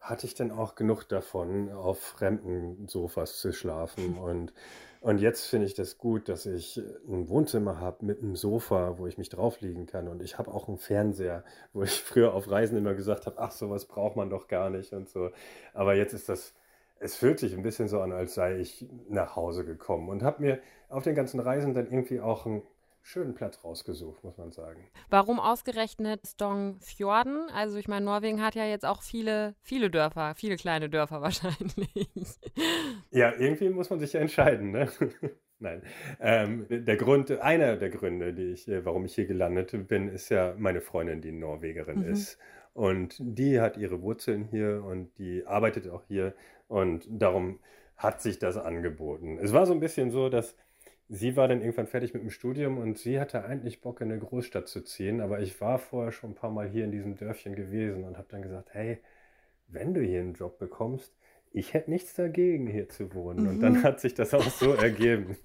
hatte 0.01 0.27
ich 0.27 0.35
dann 0.35 0.51
auch 0.51 0.75
genug 0.75 1.05
davon, 1.05 1.71
auf 1.71 2.01
fremden 2.01 2.89
Sofas 2.89 3.39
zu 3.39 3.53
schlafen 3.53 4.19
und 4.19 4.53
und 5.01 5.19
jetzt 5.19 5.47
finde 5.47 5.67
ich 5.67 5.75
das 5.75 5.97
gut, 5.97 6.29
dass 6.29 6.45
ich 6.45 6.77
ein 7.09 7.29
Wohnzimmer 7.31 7.81
habe 7.81 8.05
mit 8.05 8.23
einem 8.23 8.37
Sofa, 8.37 8.99
wo 8.99 9.07
ich 9.07 9.17
mich 9.17 9.31
drauflegen 9.31 9.87
kann. 9.87 10.09
Und 10.09 10.23
ich 10.23 10.37
habe 10.37 10.53
auch 10.53 10.69
einen 10.69 10.77
Fernseher, 10.77 11.43
wo 11.73 11.83
ich 11.83 11.91
früher 12.03 12.35
auf 12.35 12.51
Reisen 12.51 12.77
immer 12.77 12.95
gesagt 12.95 13.25
habe, 13.25 13.39
ach, 13.39 13.51
sowas 13.53 13.87
braucht 13.87 14.17
man 14.17 14.29
doch 14.29 14.47
gar 14.47 14.69
nicht 14.69 14.93
und 14.93 15.09
so. 15.09 15.31
Aber 15.73 15.95
jetzt 15.95 16.13
ist 16.13 16.29
das, 16.29 16.55
es 16.99 17.17
fühlt 17.17 17.39
sich 17.39 17.55
ein 17.55 17.63
bisschen 17.63 17.89
so 17.89 18.01
an, 18.03 18.13
als 18.13 18.35
sei 18.35 18.59
ich 18.59 18.87
nach 19.09 19.37
Hause 19.37 19.65
gekommen 19.65 20.11
und 20.11 20.23
habe 20.23 20.43
mir 20.43 20.59
auf 20.91 21.03
den 21.03 21.15
ganzen 21.15 21.41
Reisen 21.41 21.73
dann 21.73 21.87
irgendwie 21.87 22.21
auch 22.21 22.45
ein 22.45 22.63
schönen 23.03 23.35
Platz 23.35 23.65
rausgesucht, 23.65 24.23
muss 24.25 24.37
man 24.37 24.53
sagen. 24.53 24.89
Warum 25.09 25.41
ausgerechnet 25.41 26.27
Stongfjorden? 26.27 27.49
Also 27.55 27.79
ich 27.79 27.89
meine, 27.89 28.05
Norwegen 28.05 28.43
hat 28.43 28.55
ja 28.55 28.65
jetzt 28.65 28.85
auch 28.85 29.03
viele, 29.03 29.55
viele 29.63 29.91
Dörfer, 29.91 30.35
viele 30.35 30.57
kleine 30.57 30.89
Dörfer 30.89 31.21
wahrscheinlich. 31.23 32.09
Ja, 33.11 33.33
irgendwie 33.33 33.71
muss 33.71 33.91
man 33.91 34.01
sich 34.01 34.13
ja 34.13 34.21
entscheiden, 34.21 34.71
ne? 34.71 34.89
Nein. 35.59 35.83
Ähm, 36.21 36.67
der 36.71 36.97
Grund, 36.97 37.31
einer 37.31 37.77
der 37.77 37.91
Gründe, 37.91 38.33
die 38.33 38.53
ich, 38.53 38.67
äh, 38.67 38.85
warum 38.85 39.05
ich 39.05 39.15
hier 39.15 39.27
gelandet 39.27 39.89
bin, 39.89 40.09
ist 40.09 40.31
ja 40.31 40.55
meine 40.57 40.81
Freundin, 40.81 41.21
die 41.21 41.33
Norwegerin 41.33 41.99
mhm. 41.99 42.13
ist. 42.13 42.39
Und 42.73 43.17
die 43.19 43.61
hat 43.61 43.77
ihre 43.77 44.01
Wurzeln 44.01 44.45
hier 44.45 44.83
und 44.83 45.19
die 45.19 45.47
arbeitet 45.47 45.89
auch 45.89 46.03
hier. 46.05 46.35
Und 46.67 47.07
darum 47.11 47.61
hat 47.97 48.23
sich 48.23 48.39
das 48.39 48.57
angeboten. 48.57 49.39
Es 49.39 49.53
war 49.53 49.67
so 49.67 49.75
ein 49.75 49.81
bisschen 49.81 50.11
so, 50.11 50.31
dass 50.31 50.57
sie 51.11 51.37
war 51.37 51.49
dann 51.49 51.61
irgendwann 51.61 51.89
fertig 51.89 52.15
mit 52.15 52.23
dem 52.23 52.31
Studium 52.31 52.79
und 52.79 52.97
sie 52.97 53.21
hatte 53.21 53.45
eigentlich 53.45 53.81
Bock, 53.81 54.01
in 54.01 54.11
eine 54.11 54.21
Großstadt 54.21 54.69
zu 54.69 54.81
ziehen. 54.83 55.21
Aber 55.21 55.41
ich 55.41 55.61
war 55.61 55.79
vorher 55.79 56.13
schon 56.13 56.31
ein 56.31 56.35
paar 56.37 56.51
Mal 56.51 56.69
hier 56.69 56.85
in 56.85 56.93
diesem 56.93 57.17
Dörfchen 57.17 57.57
gewesen 57.57 58.05
und 58.05 58.17
habe 58.17 58.29
dann 58.31 58.43
gesagt, 58.43 58.71
hey, 58.73 58.99
wenn 59.67 59.93
du 59.93 60.01
hier 60.01 60.21
einen 60.21 60.35
Job 60.35 60.59
bekommst, 60.59 61.13
ich 61.53 61.75
hätte 61.75 61.91
nichts 61.91 62.15
dagegen, 62.15 62.69
hier 62.69 62.89
zu 62.89 63.13
wohnen. 63.13 63.43
Mhm. 63.43 63.49
Und 63.49 63.61
dann 63.61 63.73
mhm. 63.73 63.83
hat 63.83 63.99
sich 63.99 64.15
das 64.15 64.35
auch 64.35 64.49
so 64.49 64.73
ergeben. 64.75 65.37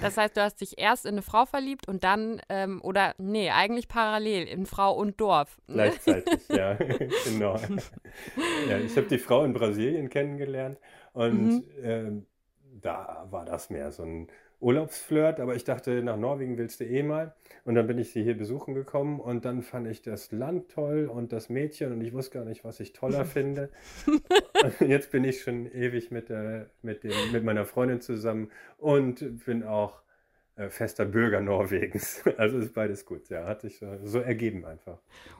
Das 0.00 0.16
heißt, 0.16 0.36
du 0.36 0.42
hast 0.42 0.60
dich 0.60 0.76
erst 0.76 1.06
in 1.06 1.12
eine 1.12 1.22
Frau 1.22 1.46
verliebt 1.46 1.86
und 1.86 2.02
dann, 2.02 2.42
ähm, 2.48 2.80
oder 2.82 3.14
nee, 3.18 3.50
eigentlich 3.50 3.86
parallel 3.86 4.48
in 4.48 4.66
Frau 4.66 4.92
und 4.92 5.20
Dorf. 5.20 5.60
Gleichzeitig, 5.68 6.48
ja, 6.48 6.74
genau. 7.24 7.56
Ja, 8.68 8.78
ich 8.78 8.96
habe 8.96 9.06
die 9.06 9.18
Frau 9.18 9.44
in 9.44 9.52
Brasilien 9.52 10.08
kennengelernt 10.08 10.78
und 11.12 11.48
mhm. 11.48 11.64
ähm, 11.80 12.26
da 12.82 13.26
war 13.30 13.44
das 13.44 13.70
mehr 13.70 13.92
so 13.92 14.02
ein 14.02 14.28
Urlaubsflirt, 14.62 15.40
aber 15.40 15.56
ich 15.56 15.64
dachte, 15.64 16.02
nach 16.04 16.16
Norwegen 16.16 16.56
willst 16.56 16.78
du 16.80 16.84
eh 16.84 17.02
mal. 17.02 17.34
Und 17.64 17.74
dann 17.74 17.86
bin 17.86 17.98
ich 17.98 18.12
sie 18.12 18.22
hier 18.22 18.36
besuchen 18.36 18.74
gekommen 18.74 19.18
und 19.18 19.44
dann 19.44 19.62
fand 19.62 19.88
ich 19.88 20.02
das 20.02 20.30
Land 20.30 20.70
toll 20.70 21.06
und 21.06 21.32
das 21.32 21.48
Mädchen 21.48 21.92
und 21.92 22.00
ich 22.00 22.12
wusste 22.12 22.38
gar 22.38 22.44
nicht, 22.44 22.64
was 22.64 22.78
ich 22.80 22.92
toller 22.92 23.24
finde. 23.24 23.70
Jetzt 24.80 25.10
bin 25.10 25.24
ich 25.24 25.42
schon 25.42 25.66
ewig 25.66 26.10
mit, 26.10 26.28
der, 26.28 26.70
mit, 26.82 27.02
dem, 27.02 27.32
mit 27.32 27.44
meiner 27.44 27.64
Freundin 27.64 28.00
zusammen 28.00 28.50
und 28.78 29.44
bin 29.44 29.64
auch 29.64 30.00
äh, 30.00 30.01
fester 30.68 31.04
Bürger 31.04 31.40
Norwegens. 31.40 32.22
Also 32.38 32.58
ist 32.58 32.74
beides 32.74 33.04
gut, 33.04 33.28
ja, 33.28 33.46
hat 33.46 33.62
sich 33.62 33.78
so, 33.78 33.98
so 34.04 34.18
ergeben 34.18 34.64
einfach. 34.64 34.98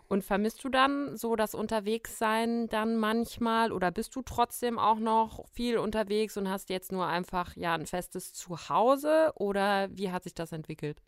Und 0.09 0.25
vermisst 0.25 0.63
du 0.65 0.69
dann 0.69 1.17
so 1.17 1.37
das 1.37 1.55
Unterwegssein 1.55 2.69
dann 2.69 2.97
manchmal 2.97 3.73
oder 3.73 3.91
bist 3.91 4.15
du 4.15 4.23
trotzdem 4.23 4.79
auch 4.79 4.99
noch 4.99 5.49
viel 5.53 5.79
unterwegs 5.79 6.37
und 6.37 6.49
hast 6.49 6.71
jetzt 6.71 6.93
nur 6.93 7.07
einfach 7.07 7.57
ja 7.57 7.75
ein 7.75 7.87
festes 7.87 8.33
Zuhause 8.33 9.33
oder 9.37 9.89
wie 9.93 10.11
hat 10.11 10.25
sich 10.25 10.35
das 10.35 10.53
entwickelt? 10.53 11.01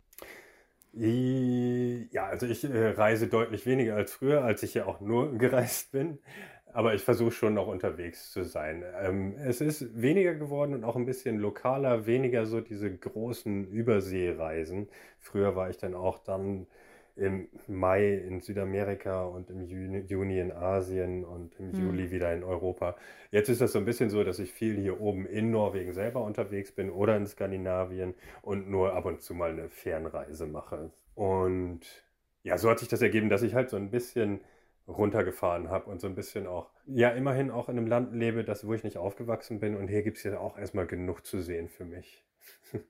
Ja, 0.97 2.27
also 2.27 2.45
ich 2.45 2.63
äh, 2.63 2.87
reise 2.91 3.27
deutlich 3.27 3.65
weniger 3.65 3.95
als 3.95 4.13
früher, 4.13 4.43
als 4.45 4.63
ich 4.63 4.73
ja 4.75 4.85
auch 4.85 5.01
nur 5.01 5.37
gereist 5.37 5.91
bin. 5.91 6.19
Aber 6.75 6.93
ich 6.93 7.03
versuche 7.03 7.31
schon 7.31 7.53
noch 7.53 7.67
unterwegs 7.67 8.31
zu 8.33 8.43
sein. 8.43 8.83
Ähm, 9.01 9.33
es 9.37 9.61
ist 9.61 10.01
weniger 10.01 10.35
geworden 10.35 10.73
und 10.73 10.83
auch 10.83 10.97
ein 10.97 11.05
bisschen 11.05 11.37
lokaler, 11.37 12.05
weniger 12.05 12.45
so 12.45 12.59
diese 12.59 12.93
großen 12.93 13.65
Überseereisen. 13.69 14.89
Früher 15.21 15.55
war 15.55 15.69
ich 15.69 15.77
dann 15.77 15.95
auch 15.95 16.19
dann 16.19 16.67
im 17.15 17.47
Mai 17.67 18.15
in 18.15 18.41
Südamerika 18.41 19.23
und 19.23 19.49
im 19.49 19.63
Juni 19.63 20.37
in 20.37 20.51
Asien 20.51 21.23
und 21.23 21.57
im 21.61 21.71
hm. 21.71 21.81
Juli 21.81 22.11
wieder 22.11 22.33
in 22.33 22.43
Europa. 22.43 22.97
Jetzt 23.31 23.47
ist 23.47 23.61
das 23.61 23.71
so 23.71 23.79
ein 23.79 23.85
bisschen 23.85 24.09
so, 24.09 24.25
dass 24.25 24.39
ich 24.39 24.51
viel 24.51 24.75
hier 24.75 24.99
oben 24.99 25.25
in 25.25 25.51
Norwegen 25.51 25.93
selber 25.93 26.25
unterwegs 26.25 26.73
bin 26.73 26.89
oder 26.89 27.15
in 27.15 27.25
Skandinavien 27.25 28.15
und 28.41 28.69
nur 28.69 28.95
ab 28.95 29.05
und 29.05 29.21
zu 29.21 29.33
mal 29.33 29.51
eine 29.51 29.69
Fernreise 29.69 30.45
mache. 30.45 30.91
Und 31.13 31.79
ja, 32.43 32.57
so 32.57 32.69
hat 32.69 32.79
sich 32.79 32.89
das 32.89 33.01
ergeben, 33.01 33.29
dass 33.29 33.43
ich 33.43 33.53
halt 33.55 33.69
so 33.69 33.77
ein 33.77 33.91
bisschen 33.91 34.41
runtergefahren 34.87 35.69
habe 35.69 35.89
und 35.89 35.99
so 35.99 36.07
ein 36.07 36.15
bisschen 36.15 36.47
auch, 36.47 36.69
ja, 36.85 37.09
immerhin 37.09 37.51
auch 37.51 37.69
in 37.69 37.77
einem 37.77 37.87
Land 37.87 38.13
lebe, 38.13 38.43
das, 38.43 38.67
wo 38.67 38.73
ich 38.73 38.83
nicht 38.83 38.97
aufgewachsen 38.97 39.59
bin. 39.59 39.75
Und 39.75 39.87
hier 39.87 40.03
gibt 40.03 40.17
es 40.17 40.23
ja 40.23 40.39
auch 40.39 40.57
erstmal 40.57 40.85
genug 40.85 41.25
zu 41.25 41.41
sehen 41.41 41.69
für 41.69 41.85
mich. 41.85 42.23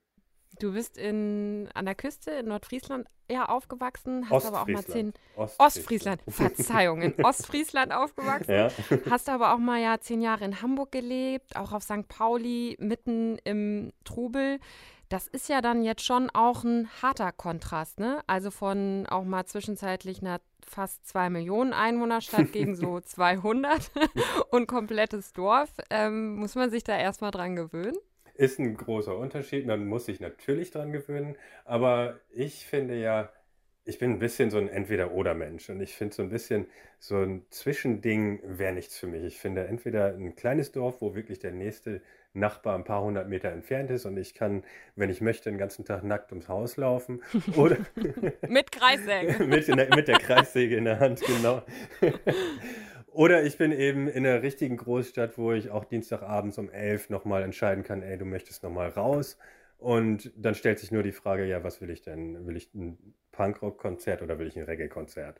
Du 0.59 0.71
bist 0.71 0.97
in, 0.97 1.67
an 1.73 1.83
der 1.83 1.95
Küste 1.95 2.31
in 2.31 2.47
Nordfriesland 2.47 3.09
ja 3.29 3.49
aufgewachsen, 3.49 4.29
hast 4.29 4.45
aber 4.45 4.61
auch 4.61 4.67
mal 4.67 4.85
zehn. 4.85 5.13
Ostfriesland. 5.35 5.59
Ostfriesland, 5.59 6.21
Verzeihung, 6.29 7.01
in 7.01 7.13
Ostfriesland 7.25 7.91
aufgewachsen. 7.91 8.51
Ja. 8.51 8.69
Hast 9.09 9.27
aber 9.27 9.53
auch 9.53 9.57
mal 9.57 9.81
ja 9.81 9.99
zehn 9.99 10.21
Jahre 10.21 10.45
in 10.45 10.61
Hamburg 10.61 10.93
gelebt, 10.93 11.57
auch 11.57 11.73
auf 11.73 11.83
St. 11.83 12.07
Pauli, 12.07 12.77
mitten 12.79 13.37
im 13.43 13.91
Trubel. 14.05 14.59
Das 15.09 15.27
ist 15.27 15.49
ja 15.49 15.61
dann 15.61 15.83
jetzt 15.83 16.03
schon 16.03 16.29
auch 16.31 16.63
ein 16.63 16.89
harter 17.01 17.31
Kontrast, 17.31 17.99
ne? 17.99 18.21
Also 18.27 18.49
von 18.51 19.05
auch 19.07 19.23
mal 19.23 19.45
zwischenzeitlich 19.45 20.21
einer 20.21 20.41
fast 20.65 21.07
zwei 21.07 21.29
Millionen 21.29 21.73
Einwohnerstadt 21.73 22.51
gegen 22.51 22.75
so 22.75 22.99
200 23.01 23.91
und 24.49 24.67
komplettes 24.67 25.33
Dorf. 25.33 25.69
Ähm, 25.89 26.35
muss 26.35 26.55
man 26.55 26.71
sich 26.71 26.83
da 26.83 26.97
erstmal 26.97 27.31
dran 27.31 27.55
gewöhnen? 27.55 27.97
Ist 28.33 28.59
ein 28.59 28.75
großer 28.75 29.15
Unterschied, 29.17 29.65
man 29.65 29.85
muss 29.87 30.05
sich 30.05 30.19
natürlich 30.19 30.71
dran 30.71 30.91
gewöhnen, 30.91 31.37
aber 31.63 32.19
ich 32.31 32.65
finde 32.65 32.99
ja, 32.99 33.31
ich 33.85 33.99
bin 33.99 34.11
ein 34.11 34.19
bisschen 34.19 34.49
so 34.49 34.57
ein 34.57 34.67
Entweder-Oder-Mensch 34.67 35.69
und 35.69 35.79
ich 35.79 35.95
finde 35.95 36.15
so 36.15 36.23
ein 36.23 36.29
bisschen 36.29 36.67
so 36.99 37.17
ein 37.17 37.45
Zwischending 37.51 38.41
wäre 38.43 38.73
nichts 38.73 38.97
für 38.97 39.07
mich. 39.07 39.23
Ich 39.23 39.37
finde 39.37 39.67
entweder 39.67 40.15
ein 40.15 40.35
kleines 40.35 40.71
Dorf, 40.71 41.01
wo 41.01 41.15
wirklich 41.15 41.39
der 41.39 41.51
nächste 41.51 42.01
Nachbar 42.35 42.75
ein 42.75 42.83
paar 42.83 43.01
hundert 43.01 43.29
Meter 43.29 43.49
entfernt 43.49 43.89
ist 43.91 44.05
und 44.05 44.17
ich 44.17 44.33
kann, 44.33 44.63
wenn 44.95 45.09
ich 45.09 45.21
möchte, 45.21 45.49
den 45.49 45.57
ganzen 45.57 45.85
Tag 45.85 46.03
nackt 46.03 46.31
ums 46.31 46.49
Haus 46.49 46.77
laufen. 46.77 47.21
Oder 47.55 47.77
mit 48.47 48.71
Kreissäge. 48.71 49.43
mit, 49.45 49.67
mit 49.67 50.07
der 50.07 50.19
Kreissäge 50.19 50.75
in 50.75 50.85
der 50.85 50.99
Hand, 50.99 51.21
genau. 51.21 51.63
Oder 53.11 53.43
ich 53.43 53.57
bin 53.57 53.71
eben 53.71 54.09
in 54.09 54.25
einer 54.25 54.41
richtigen 54.43 54.75
Großstadt, 54.75 55.37
wo 55.37 55.53
ich 55.53 55.69
auch 55.71 55.85
Dienstagabends 55.85 56.57
um 56.57 56.69
elf 56.69 57.09
nochmal 57.09 57.43
entscheiden 57.43 57.83
kann, 57.83 58.01
ey, 58.01 58.17
du 58.17 58.25
möchtest 58.25 58.61
nochmal 58.63 58.89
raus. 58.89 59.37
Und 59.77 60.31
dann 60.35 60.55
stellt 60.55 60.79
sich 60.79 60.91
nur 60.91 61.03
die 61.03 61.13
Frage, 61.13 61.45
ja, 61.45 61.63
was 61.63 61.79
will 61.79 61.89
ich 61.89 62.01
denn? 62.01 62.45
Will 62.45 62.57
ich 62.57 62.73
ein 62.73 62.97
Punkrock-Konzert 63.31 64.21
oder 64.21 64.39
will 64.39 64.47
ich 64.47 64.57
ein 64.57 64.65
Reggae-Konzert? 64.65 65.39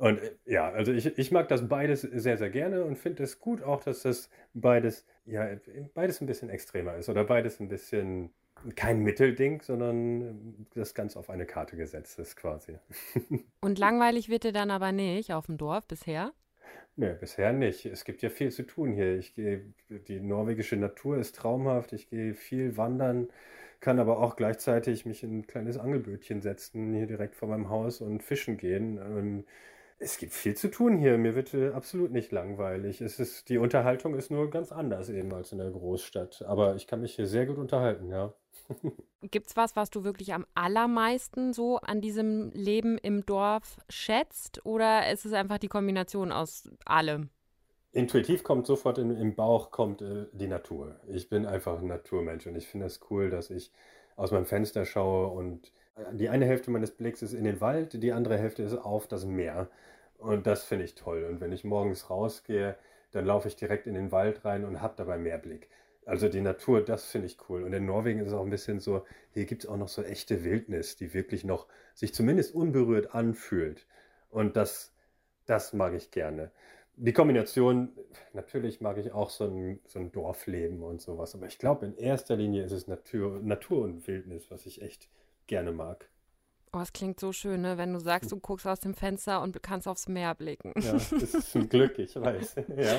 Und 0.00 0.18
äh, 0.18 0.32
ja, 0.46 0.70
also 0.70 0.92
ich, 0.92 1.18
ich 1.18 1.30
mag 1.30 1.48
das 1.48 1.68
beides 1.68 2.00
sehr, 2.00 2.38
sehr 2.38 2.48
gerne 2.48 2.84
und 2.84 2.96
finde 2.96 3.22
es 3.22 3.38
gut 3.38 3.62
auch, 3.62 3.82
dass 3.84 4.02
das 4.02 4.30
beides, 4.54 5.04
ja, 5.26 5.46
beides 5.92 6.22
ein 6.22 6.26
bisschen 6.26 6.48
extremer 6.48 6.96
ist 6.96 7.10
oder 7.10 7.22
beides 7.22 7.60
ein 7.60 7.68
bisschen 7.68 8.30
kein 8.76 9.00
Mittelding, 9.00 9.60
sondern 9.60 10.66
das 10.74 10.94
ganz 10.94 11.18
auf 11.18 11.28
eine 11.28 11.44
Karte 11.44 11.76
gesetzt 11.76 12.18
ist 12.18 12.36
quasi. 12.36 12.78
Und 13.60 13.78
langweilig 13.78 14.30
wird 14.30 14.44
dir 14.44 14.52
dann 14.52 14.70
aber 14.70 14.90
nicht 14.90 15.34
auf 15.34 15.46
dem 15.46 15.58
Dorf 15.58 15.86
bisher? 15.86 16.32
Nö, 16.96 17.14
bisher 17.14 17.52
nicht. 17.52 17.84
Es 17.84 18.04
gibt 18.04 18.22
ja 18.22 18.30
viel 18.30 18.50
zu 18.50 18.62
tun 18.62 18.92
hier. 18.92 19.18
Ich 19.18 19.34
gehe, 19.34 19.66
die 19.90 20.20
norwegische 20.20 20.76
Natur 20.76 21.18
ist 21.18 21.36
traumhaft. 21.36 21.92
Ich 21.92 22.08
gehe 22.08 22.32
viel 22.32 22.78
wandern, 22.78 23.28
kann 23.80 23.98
aber 23.98 24.18
auch 24.18 24.36
gleichzeitig 24.36 25.04
mich 25.04 25.22
in 25.22 25.40
ein 25.40 25.46
kleines 25.46 25.76
Angelbötchen 25.76 26.40
setzen, 26.40 26.94
hier 26.94 27.06
direkt 27.06 27.36
vor 27.36 27.48
meinem 27.48 27.68
Haus 27.68 28.00
und 28.00 28.22
fischen 28.22 28.56
gehen. 28.56 28.98
Ähm, 28.98 29.44
es 30.00 30.16
gibt 30.16 30.32
viel 30.32 30.56
zu 30.56 30.70
tun 30.70 30.96
hier. 30.96 31.18
Mir 31.18 31.34
wird 31.34 31.52
äh, 31.54 31.68
absolut 31.68 32.10
nicht 32.10 32.32
langweilig. 32.32 33.00
Es 33.02 33.20
ist, 33.20 33.48
die 33.50 33.58
Unterhaltung 33.58 34.14
ist 34.14 34.30
nur 34.30 34.50
ganz 34.50 34.72
anders 34.72 35.10
eben 35.10 35.32
als 35.32 35.52
in 35.52 35.58
der 35.58 35.70
Großstadt. 35.70 36.42
Aber 36.46 36.74
ich 36.74 36.86
kann 36.86 37.02
mich 37.02 37.14
hier 37.14 37.26
sehr 37.26 37.46
gut 37.46 37.58
unterhalten, 37.58 38.08
ja. 38.10 38.32
Gibt 39.22 39.48
es 39.48 39.56
was, 39.56 39.76
was 39.76 39.90
du 39.90 40.02
wirklich 40.02 40.32
am 40.32 40.46
allermeisten 40.54 41.52
so 41.52 41.78
an 41.78 42.00
diesem 42.00 42.50
Leben 42.52 42.96
im 42.96 43.26
Dorf 43.26 43.78
schätzt? 43.90 44.64
Oder 44.64 45.12
ist 45.12 45.26
es 45.26 45.34
einfach 45.34 45.58
die 45.58 45.68
Kombination 45.68 46.32
aus 46.32 46.68
allem? 46.86 47.28
Intuitiv 47.92 48.42
kommt 48.42 48.66
sofort 48.66 48.96
in, 48.96 49.10
im 49.10 49.34
Bauch 49.34 49.70
kommt 49.70 50.00
äh, 50.00 50.26
die 50.32 50.46
Natur. 50.46 50.98
Ich 51.08 51.28
bin 51.28 51.44
einfach 51.44 51.78
ein 51.78 51.88
Naturmensch 51.88 52.46
und 52.46 52.56
ich 52.56 52.66
finde 52.66 52.86
es 52.86 52.98
das 52.98 53.10
cool, 53.10 53.28
dass 53.28 53.50
ich 53.50 53.70
aus 54.16 54.30
meinem 54.30 54.46
Fenster 54.46 54.86
schaue 54.86 55.26
und 55.26 55.72
die 56.12 56.28
eine 56.28 56.46
Hälfte 56.46 56.70
meines 56.70 56.90
Blicks 56.90 57.22
ist 57.22 57.32
in 57.32 57.44
den 57.44 57.60
Wald, 57.60 58.02
die 58.02 58.12
andere 58.12 58.38
Hälfte 58.38 58.62
ist 58.62 58.74
auf 58.74 59.06
das 59.06 59.24
Meer. 59.24 59.68
Und 60.18 60.46
das 60.46 60.64
finde 60.64 60.84
ich 60.84 60.94
toll. 60.94 61.24
Und 61.24 61.40
wenn 61.40 61.52
ich 61.52 61.64
morgens 61.64 62.10
rausgehe, 62.10 62.76
dann 63.12 63.24
laufe 63.24 63.48
ich 63.48 63.56
direkt 63.56 63.86
in 63.86 63.94
den 63.94 64.12
Wald 64.12 64.44
rein 64.44 64.64
und 64.64 64.80
habe 64.80 64.94
dabei 64.96 65.18
Mehrblick. 65.18 65.68
Also 66.06 66.28
die 66.28 66.40
Natur, 66.40 66.84
das 66.84 67.06
finde 67.06 67.26
ich 67.26 67.36
cool. 67.48 67.62
Und 67.62 67.72
in 67.72 67.86
Norwegen 67.86 68.20
ist 68.20 68.28
es 68.28 68.32
auch 68.32 68.44
ein 68.44 68.50
bisschen 68.50 68.80
so, 68.80 69.04
hier 69.32 69.44
gibt 69.44 69.64
es 69.64 69.70
auch 69.70 69.76
noch 69.76 69.88
so 69.88 70.02
echte 70.02 70.44
Wildnis, 70.44 70.96
die 70.96 71.14
wirklich 71.14 71.44
noch 71.44 71.66
sich 71.94 72.14
zumindest 72.14 72.54
unberührt 72.54 73.14
anfühlt. 73.14 73.86
Und 74.30 74.56
das, 74.56 74.92
das 75.46 75.72
mag 75.72 75.94
ich 75.94 76.10
gerne. 76.10 76.50
Die 76.96 77.12
Kombination, 77.12 77.90
natürlich 78.32 78.80
mag 78.80 78.98
ich 78.98 79.12
auch 79.12 79.30
so 79.30 79.44
ein, 79.44 79.80
so 79.86 79.98
ein 79.98 80.12
Dorfleben 80.12 80.82
und 80.82 81.00
sowas. 81.00 81.34
Aber 81.34 81.46
ich 81.46 81.58
glaube, 81.58 81.86
in 81.86 81.96
erster 81.96 82.36
Linie 82.36 82.64
ist 82.64 82.72
es 82.72 82.88
Natur, 82.88 83.40
Natur 83.42 83.84
und 83.84 84.06
Wildnis, 84.06 84.50
was 84.50 84.66
ich 84.66 84.82
echt 84.82 85.08
gerne 85.50 85.72
mag. 85.72 86.08
Oh, 86.72 86.78
es 86.78 86.92
klingt 86.92 87.18
so 87.18 87.32
schön, 87.32 87.62
ne? 87.62 87.78
wenn 87.78 87.92
du 87.92 87.98
sagst, 87.98 88.30
du 88.30 88.38
guckst 88.38 88.64
aus 88.64 88.78
dem 88.78 88.94
Fenster 88.94 89.42
und 89.42 89.60
kannst 89.60 89.88
aufs 89.88 90.06
Meer 90.06 90.36
blicken. 90.36 90.72
Ja, 90.76 90.92
das 90.92 91.12
ist 91.12 91.56
ein 91.56 91.68
Glück, 91.68 91.98
ich 91.98 92.14
weiß. 92.14 92.54
Ja. 92.76 92.96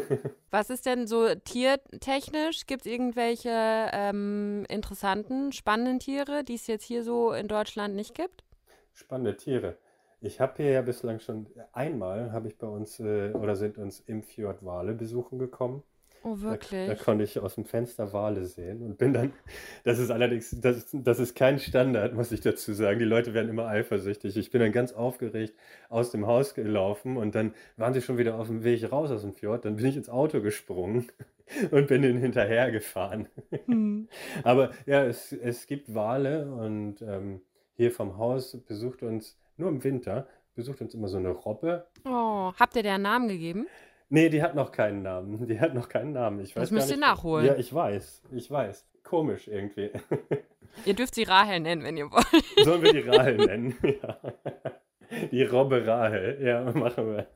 Was 0.50 0.68
ist 0.68 0.84
denn 0.84 1.06
so 1.06 1.34
tiertechnisch? 1.34 2.66
Gibt 2.66 2.84
es 2.84 2.92
irgendwelche 2.92 3.48
ähm, 3.92 4.66
interessanten, 4.68 5.52
spannenden 5.52 6.00
Tiere, 6.00 6.44
die 6.44 6.54
es 6.54 6.66
jetzt 6.66 6.84
hier 6.84 7.02
so 7.02 7.32
in 7.32 7.48
Deutschland 7.48 7.94
nicht 7.94 8.14
gibt? 8.14 8.44
Spannende 8.92 9.38
Tiere. 9.38 9.78
Ich 10.20 10.38
habe 10.38 10.62
hier 10.62 10.72
ja 10.72 10.82
bislang 10.82 11.18
schon 11.18 11.46
einmal, 11.72 12.30
habe 12.32 12.48
ich 12.48 12.58
bei 12.58 12.66
uns 12.66 13.00
äh, 13.00 13.32
oder 13.32 13.56
sind 13.56 13.78
uns 13.78 14.00
im 14.00 14.22
Fjord 14.22 14.62
Wale 14.66 14.92
besuchen 14.92 15.38
gekommen. 15.38 15.82
Oh, 16.24 16.40
wirklich? 16.40 16.86
Da, 16.86 16.94
da, 16.94 17.02
konnte 17.02 17.24
ich 17.24 17.38
aus 17.38 17.56
dem 17.56 17.64
Fenster 17.64 18.12
Wale 18.12 18.44
sehen 18.44 18.82
und 18.82 18.98
bin 18.98 19.12
dann, 19.12 19.32
das 19.84 19.98
ist 19.98 20.10
allerdings, 20.10 20.56
das, 20.60 20.88
das 20.92 21.18
ist 21.18 21.34
kein 21.34 21.58
Standard, 21.58 22.14
muss 22.14 22.30
ich 22.30 22.40
dazu 22.40 22.72
sagen. 22.72 23.00
Die 23.00 23.04
Leute 23.04 23.34
werden 23.34 23.48
immer 23.48 23.66
eifersüchtig. 23.66 24.36
Ich 24.36 24.50
bin 24.50 24.60
dann 24.60 24.72
ganz 24.72 24.92
aufgeregt 24.92 25.54
aus 25.88 26.10
dem 26.10 26.26
Haus 26.26 26.54
gelaufen 26.54 27.16
und 27.16 27.34
dann 27.34 27.54
waren 27.76 27.92
sie 27.92 28.02
schon 28.02 28.18
wieder 28.18 28.36
auf 28.36 28.46
dem 28.46 28.62
Weg 28.62 28.90
raus 28.92 29.10
aus 29.10 29.22
dem 29.22 29.32
Fjord. 29.32 29.64
Dann 29.64 29.76
bin 29.76 29.86
ich 29.86 29.96
ins 29.96 30.08
Auto 30.08 30.40
gesprungen 30.40 31.08
und 31.70 31.88
bin 31.88 32.04
ihnen 32.04 32.18
hinterher 32.18 32.70
gefahren. 32.70 33.28
Hm. 33.66 34.08
Aber 34.44 34.70
ja, 34.86 35.04
es, 35.04 35.32
es 35.32 35.66
gibt 35.66 35.94
Wale 35.94 36.52
und 36.52 37.02
ähm, 37.02 37.40
hier 37.74 37.90
vom 37.90 38.16
Haus 38.16 38.56
besucht 38.68 39.02
uns, 39.02 39.36
nur 39.56 39.68
im 39.68 39.82
Winter, 39.82 40.28
besucht 40.54 40.80
uns 40.80 40.94
immer 40.94 41.08
so 41.08 41.16
eine 41.16 41.30
Robbe. 41.30 41.86
Oh, 42.04 42.52
habt 42.58 42.76
ihr 42.76 42.82
der 42.82 42.94
einen 42.94 43.02
Namen 43.02 43.28
gegeben? 43.28 43.66
Nee, 44.12 44.28
die 44.28 44.42
hat 44.42 44.54
noch 44.54 44.72
keinen 44.72 45.00
Namen. 45.00 45.46
Die 45.48 45.58
hat 45.58 45.72
noch 45.72 45.88
keinen 45.88 46.12
Namen. 46.12 46.40
Ich 46.40 46.54
weiß 46.54 46.64
das 46.64 46.70
müsst 46.70 46.90
ihr 46.90 46.98
nachholen. 46.98 47.46
Ja, 47.46 47.56
ich 47.56 47.72
weiß. 47.72 48.22
Ich 48.32 48.50
weiß. 48.50 48.86
Komisch 49.04 49.48
irgendwie. 49.48 49.90
Ihr 50.84 50.92
dürft 50.92 51.14
sie 51.14 51.22
Rahel 51.22 51.60
nennen, 51.60 51.82
wenn 51.82 51.96
ihr 51.96 52.10
wollt. 52.10 52.26
Sollen 52.64 52.82
wir 52.82 52.92
die 52.92 53.08
Rahel 53.08 53.36
nennen? 53.36 53.74
ja. 53.82 54.18
Die 55.30 55.42
Robbe 55.42 55.86
Rahel, 55.86 56.38
ja, 56.42 56.62
machen 56.72 57.06
wir. 57.06 57.26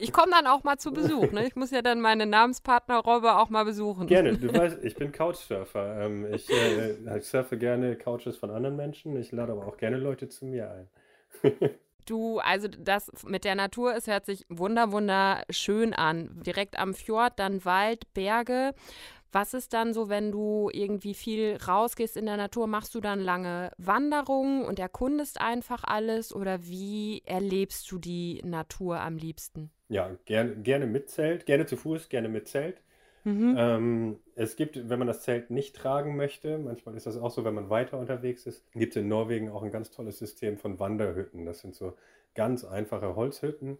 Ich 0.00 0.12
komme 0.12 0.32
dann 0.32 0.48
auch 0.48 0.64
mal 0.64 0.78
zu 0.78 0.92
Besuch, 0.92 1.30
ne? 1.30 1.46
Ich 1.46 1.54
muss 1.54 1.70
ja 1.70 1.82
dann 1.82 2.00
meine 2.00 2.26
Namenspartner 2.26 2.98
Robbe 2.98 3.36
auch 3.36 3.48
mal 3.48 3.64
besuchen. 3.64 4.08
Gerne, 4.08 4.36
du 4.36 4.52
weißt, 4.52 4.84
ich 4.84 4.96
bin 4.96 5.12
Couchsurfer. 5.12 6.04
Ähm, 6.04 6.26
ich 6.32 6.50
äh, 6.50 7.20
surfe 7.20 7.56
gerne 7.56 7.94
Couches 7.96 8.36
von 8.36 8.50
anderen 8.50 8.74
Menschen, 8.74 9.16
ich 9.16 9.30
lade 9.30 9.52
aber 9.52 9.66
auch 9.68 9.76
gerne 9.76 9.96
Leute 9.96 10.28
zu 10.28 10.46
mir 10.46 10.70
ein. 10.72 11.70
Du, 12.10 12.40
also 12.40 12.66
das 12.66 13.08
mit 13.24 13.44
der 13.44 13.54
Natur, 13.54 13.94
es 13.94 14.08
hört 14.08 14.26
sich 14.26 14.44
wunder, 14.48 14.90
wunderschön 14.90 15.94
an. 15.94 16.42
Direkt 16.44 16.76
am 16.76 16.92
Fjord, 16.92 17.38
dann 17.38 17.64
Wald, 17.64 18.12
Berge. 18.14 18.74
Was 19.30 19.54
ist 19.54 19.72
dann 19.74 19.94
so, 19.94 20.08
wenn 20.08 20.32
du 20.32 20.70
irgendwie 20.72 21.14
viel 21.14 21.56
rausgehst 21.56 22.16
in 22.16 22.26
der 22.26 22.36
Natur? 22.36 22.66
Machst 22.66 22.96
du 22.96 23.00
dann 23.00 23.20
lange 23.20 23.70
Wanderungen 23.78 24.64
und 24.64 24.80
erkundest 24.80 25.40
einfach 25.40 25.84
alles 25.84 26.34
oder 26.34 26.66
wie 26.66 27.22
erlebst 27.26 27.88
du 27.92 28.00
die 28.00 28.42
Natur 28.44 28.98
am 28.98 29.16
liebsten? 29.16 29.70
Ja, 29.88 30.16
gerne, 30.24 30.56
gerne 30.56 30.86
mit 30.86 31.10
Zelt, 31.10 31.46
gerne 31.46 31.66
zu 31.66 31.76
Fuß, 31.76 32.08
gerne 32.08 32.28
mit 32.28 32.48
Zelt. 32.48 32.82
Mhm. 33.24 33.54
Ähm, 33.58 34.18
es 34.34 34.56
gibt, 34.56 34.88
wenn 34.88 34.98
man 34.98 35.08
das 35.08 35.22
Zelt 35.22 35.50
nicht 35.50 35.76
tragen 35.76 36.16
möchte, 36.16 36.58
manchmal 36.58 36.94
ist 36.96 37.06
das 37.06 37.16
auch 37.16 37.30
so, 37.30 37.44
wenn 37.44 37.54
man 37.54 37.68
weiter 37.68 37.98
unterwegs 37.98 38.46
ist, 38.46 38.70
gibt 38.72 38.96
es 38.96 39.02
in 39.02 39.08
Norwegen 39.08 39.50
auch 39.50 39.62
ein 39.62 39.70
ganz 39.70 39.90
tolles 39.90 40.18
System 40.18 40.56
von 40.56 40.78
Wanderhütten. 40.78 41.44
Das 41.44 41.60
sind 41.60 41.74
so 41.74 41.94
ganz 42.34 42.64
einfache 42.64 43.16
Holzhütten, 43.16 43.78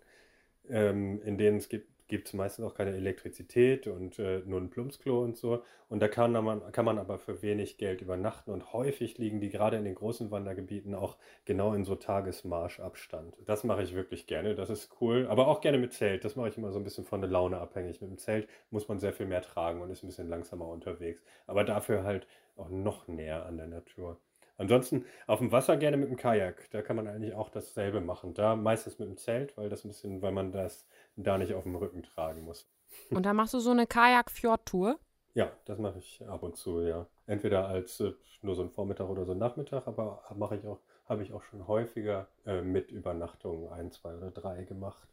ähm, 0.68 1.22
in 1.22 1.38
denen 1.38 1.58
es 1.58 1.68
gibt 1.68 1.88
gibt 2.10 2.26
es 2.26 2.34
meistens 2.34 2.66
auch 2.66 2.74
keine 2.74 2.90
Elektrizität 2.90 3.86
und 3.86 4.18
äh, 4.18 4.42
nur 4.44 4.60
ein 4.60 4.68
Plumpsklo 4.68 5.22
und 5.22 5.36
so. 5.36 5.62
Und 5.88 6.00
da 6.00 6.08
kann 6.08 6.32
man, 6.32 6.72
kann 6.72 6.84
man 6.84 6.98
aber 6.98 7.18
für 7.18 7.40
wenig 7.40 7.78
Geld 7.78 8.02
übernachten. 8.02 8.50
Und 8.50 8.72
häufig 8.72 9.16
liegen 9.16 9.40
die 9.40 9.48
gerade 9.48 9.76
in 9.78 9.84
den 9.84 9.94
großen 9.94 10.30
Wandergebieten 10.30 10.94
auch 10.94 11.16
genau 11.44 11.72
in 11.72 11.84
so 11.84 11.94
Tagesmarschabstand. 11.94 13.36
Das 13.46 13.64
mache 13.64 13.82
ich 13.82 13.94
wirklich 13.94 14.26
gerne, 14.26 14.54
das 14.54 14.70
ist 14.70 14.90
cool. 15.00 15.26
Aber 15.30 15.48
auch 15.48 15.60
gerne 15.60 15.78
mit 15.78 15.92
Zelt. 15.94 16.24
Das 16.24 16.36
mache 16.36 16.48
ich 16.48 16.58
immer 16.58 16.72
so 16.72 16.78
ein 16.78 16.84
bisschen 16.84 17.04
von 17.04 17.20
der 17.20 17.30
Laune 17.30 17.58
abhängig. 17.58 18.00
Mit 18.00 18.10
dem 18.10 18.18
Zelt 18.18 18.48
muss 18.70 18.88
man 18.88 18.98
sehr 18.98 19.12
viel 19.12 19.26
mehr 19.26 19.42
tragen 19.42 19.80
und 19.80 19.90
ist 19.90 20.02
ein 20.02 20.08
bisschen 20.08 20.28
langsamer 20.28 20.66
unterwegs. 20.66 21.22
Aber 21.46 21.64
dafür 21.64 22.02
halt 22.02 22.26
auch 22.56 22.68
noch 22.68 23.06
näher 23.08 23.46
an 23.46 23.56
der 23.56 23.68
Natur. 23.68 24.18
Ansonsten 24.60 25.06
auf 25.26 25.38
dem 25.38 25.52
Wasser 25.52 25.78
gerne 25.78 25.96
mit 25.96 26.10
dem 26.10 26.18
Kajak. 26.18 26.68
Da 26.70 26.82
kann 26.82 26.96
man 26.96 27.06
eigentlich 27.06 27.32
auch 27.32 27.48
dasselbe 27.48 28.02
machen. 28.02 28.34
Da 28.34 28.56
meistens 28.56 28.98
mit 28.98 29.08
dem 29.08 29.16
Zelt, 29.16 29.56
weil 29.56 29.70
das 29.70 29.84
ein 29.84 29.88
bisschen, 29.88 30.20
weil 30.20 30.32
man 30.32 30.52
das 30.52 30.86
da 31.16 31.38
nicht 31.38 31.54
auf 31.54 31.64
dem 31.64 31.76
Rücken 31.76 32.02
tragen 32.02 32.42
muss. 32.42 32.68
Und 33.10 33.24
da 33.24 33.32
machst 33.32 33.54
du 33.54 33.60
so 33.60 33.70
eine 33.70 33.86
Kajak-Fjord-Tour? 33.86 34.98
Ja, 35.34 35.52
das 35.64 35.78
mache 35.78 35.98
ich 35.98 36.26
ab 36.26 36.42
und 36.42 36.56
zu, 36.56 36.80
ja. 36.80 37.06
Entweder 37.26 37.68
als 37.68 38.00
äh, 38.00 38.12
nur 38.42 38.54
so 38.54 38.62
ein 38.62 38.70
Vormittag 38.70 39.08
oder 39.08 39.24
so 39.24 39.32
ein 39.32 39.38
Nachmittag, 39.38 39.86
aber 39.86 40.22
mache 40.34 40.56
ich 40.56 40.66
auch, 40.66 40.80
habe 41.06 41.22
ich 41.22 41.32
auch 41.32 41.42
schon 41.42 41.66
häufiger 41.68 42.28
äh, 42.46 42.62
mit 42.62 42.90
Übernachtungen 42.90 43.68
ein, 43.72 43.90
zwei 43.92 44.16
oder 44.16 44.30
drei 44.30 44.64
gemacht. 44.64 45.08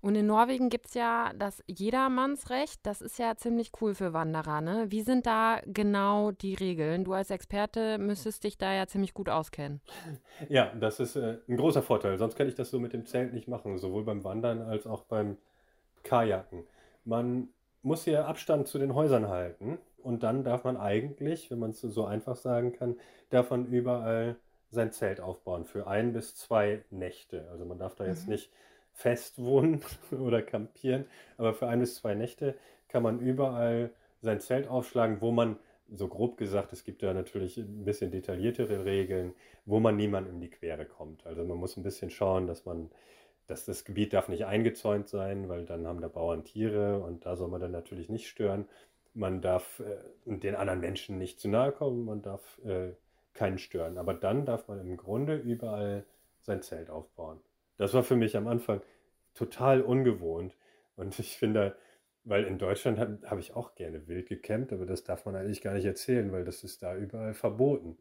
Und 0.00 0.14
in 0.14 0.26
Norwegen 0.26 0.70
gibt 0.70 0.86
es 0.86 0.94
ja 0.94 1.32
das 1.38 1.62
Jedermannsrecht. 1.66 2.80
Das 2.84 3.00
ist 3.02 3.18
ja 3.18 3.36
ziemlich 3.36 3.72
cool 3.80 3.94
für 3.94 4.12
Wanderer. 4.12 4.60
Ne? 4.60 4.86
Wie 4.88 5.02
sind 5.02 5.26
da 5.26 5.60
genau 5.66 6.30
die 6.30 6.54
Regeln? 6.54 7.04
Du 7.04 7.12
als 7.12 7.30
Experte 7.30 7.98
müsstest 7.98 8.44
dich 8.44 8.58
da 8.58 8.72
ja 8.72 8.86
ziemlich 8.86 9.14
gut 9.14 9.28
auskennen. 9.28 9.80
Ja, 10.48 10.72
das 10.74 11.00
ist 11.00 11.16
äh, 11.16 11.38
ein 11.48 11.56
großer 11.56 11.82
Vorteil. 11.82 12.16
Sonst 12.18 12.36
kann 12.36 12.48
ich 12.48 12.54
das 12.54 12.70
so 12.70 12.80
mit 12.80 12.92
dem 12.92 13.04
Zelt 13.04 13.34
nicht 13.34 13.46
machen, 13.46 13.78
sowohl 13.78 14.04
beim 14.04 14.24
Wandern 14.24 14.62
als 14.62 14.86
auch 14.86 15.02
beim 15.04 15.36
Kajaken. 16.02 16.64
Man 17.04 17.48
muss 17.82 18.04
hier 18.04 18.26
Abstand 18.26 18.68
zu 18.68 18.78
den 18.78 18.94
Häusern 18.94 19.28
halten 19.28 19.78
und 20.02 20.22
dann 20.22 20.44
darf 20.44 20.64
man 20.64 20.76
eigentlich, 20.76 21.50
wenn 21.50 21.58
man 21.58 21.70
es 21.70 21.80
so 21.80 22.04
einfach 22.04 22.36
sagen 22.36 22.72
kann, 22.72 22.96
davon 23.30 23.66
überall 23.66 24.36
sein 24.70 24.92
Zelt 24.92 25.20
aufbauen 25.20 25.64
für 25.64 25.86
ein 25.86 26.12
bis 26.12 26.34
zwei 26.36 26.84
Nächte. 26.90 27.48
Also 27.50 27.64
man 27.64 27.78
darf 27.78 27.94
da 27.94 28.06
jetzt 28.06 28.26
mhm. 28.26 28.32
nicht 28.32 28.50
festwohnen 29.00 29.80
oder 30.10 30.42
campieren. 30.42 31.06
Aber 31.38 31.54
für 31.54 31.66
ein 31.68 31.80
bis 31.80 31.96
zwei 31.96 32.14
Nächte 32.14 32.54
kann 32.88 33.02
man 33.02 33.18
überall 33.20 33.90
sein 34.20 34.40
Zelt 34.40 34.68
aufschlagen, 34.68 35.20
wo 35.20 35.30
man, 35.30 35.58
so 35.92 36.06
grob 36.06 36.36
gesagt, 36.36 36.72
es 36.72 36.84
gibt 36.84 37.02
da 37.02 37.12
natürlich 37.12 37.56
ein 37.56 37.84
bisschen 37.84 38.12
detailliertere 38.12 38.84
Regeln, 38.84 39.34
wo 39.64 39.80
man 39.80 39.96
niemandem 39.96 40.34
in 40.34 40.40
die 40.40 40.50
Quere 40.50 40.84
kommt. 40.84 41.26
Also 41.26 41.44
man 41.44 41.58
muss 41.58 41.76
ein 41.76 41.82
bisschen 41.82 42.10
schauen, 42.10 42.46
dass 42.46 42.64
man, 42.64 42.90
dass 43.48 43.64
das 43.64 43.84
Gebiet 43.84 44.12
darf 44.12 44.28
nicht 44.28 44.44
eingezäunt 44.44 45.08
sein, 45.08 45.48
weil 45.48 45.64
dann 45.64 45.88
haben 45.88 46.00
da 46.00 46.06
Bauern 46.06 46.44
Tiere 46.44 47.00
und 47.00 47.26
da 47.26 47.34
soll 47.34 47.48
man 47.48 47.60
dann 47.60 47.72
natürlich 47.72 48.08
nicht 48.08 48.28
stören. 48.28 48.68
Man 49.14 49.40
darf 49.40 49.80
äh, 49.80 49.96
den 50.38 50.54
anderen 50.54 50.78
Menschen 50.78 51.18
nicht 51.18 51.40
zu 51.40 51.48
nahe 51.48 51.72
kommen, 51.72 52.04
man 52.04 52.22
darf 52.22 52.60
äh, 52.64 52.92
keinen 53.32 53.58
stören. 53.58 53.98
Aber 53.98 54.14
dann 54.14 54.44
darf 54.44 54.68
man 54.68 54.78
im 54.78 54.96
Grunde 54.96 55.36
überall 55.36 56.04
sein 56.38 56.62
Zelt 56.62 56.88
aufbauen. 56.88 57.40
Das 57.78 57.94
war 57.94 58.04
für 58.04 58.14
mich 58.14 58.36
am 58.36 58.46
Anfang 58.46 58.82
total 59.34 59.82
ungewohnt. 59.82 60.56
Und 60.96 61.18
ich 61.18 61.36
finde, 61.36 61.76
weil 62.24 62.44
in 62.44 62.58
Deutschland 62.58 62.98
habe 62.98 63.18
hab 63.24 63.38
ich 63.38 63.54
auch 63.54 63.74
gerne 63.74 64.06
wild 64.06 64.28
gecampt, 64.28 64.72
aber 64.72 64.86
das 64.86 65.04
darf 65.04 65.24
man 65.24 65.36
eigentlich 65.36 65.62
gar 65.62 65.74
nicht 65.74 65.86
erzählen, 65.86 66.30
weil 66.32 66.44
das 66.44 66.64
ist 66.64 66.82
da 66.82 66.96
überall 66.96 67.34
verboten. 67.34 67.96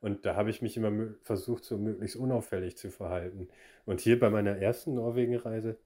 Und 0.00 0.24
da 0.26 0.34
habe 0.34 0.50
ich 0.50 0.62
mich 0.62 0.76
immer 0.76 1.14
versucht, 1.22 1.64
so 1.64 1.76
möglichst 1.78 2.16
unauffällig 2.16 2.76
zu 2.76 2.90
verhalten. 2.90 3.48
Und 3.84 4.00
hier 4.00 4.18
bei 4.18 4.30
meiner 4.30 4.56
ersten 4.56 4.94
Norwegen-Reise 4.94 5.78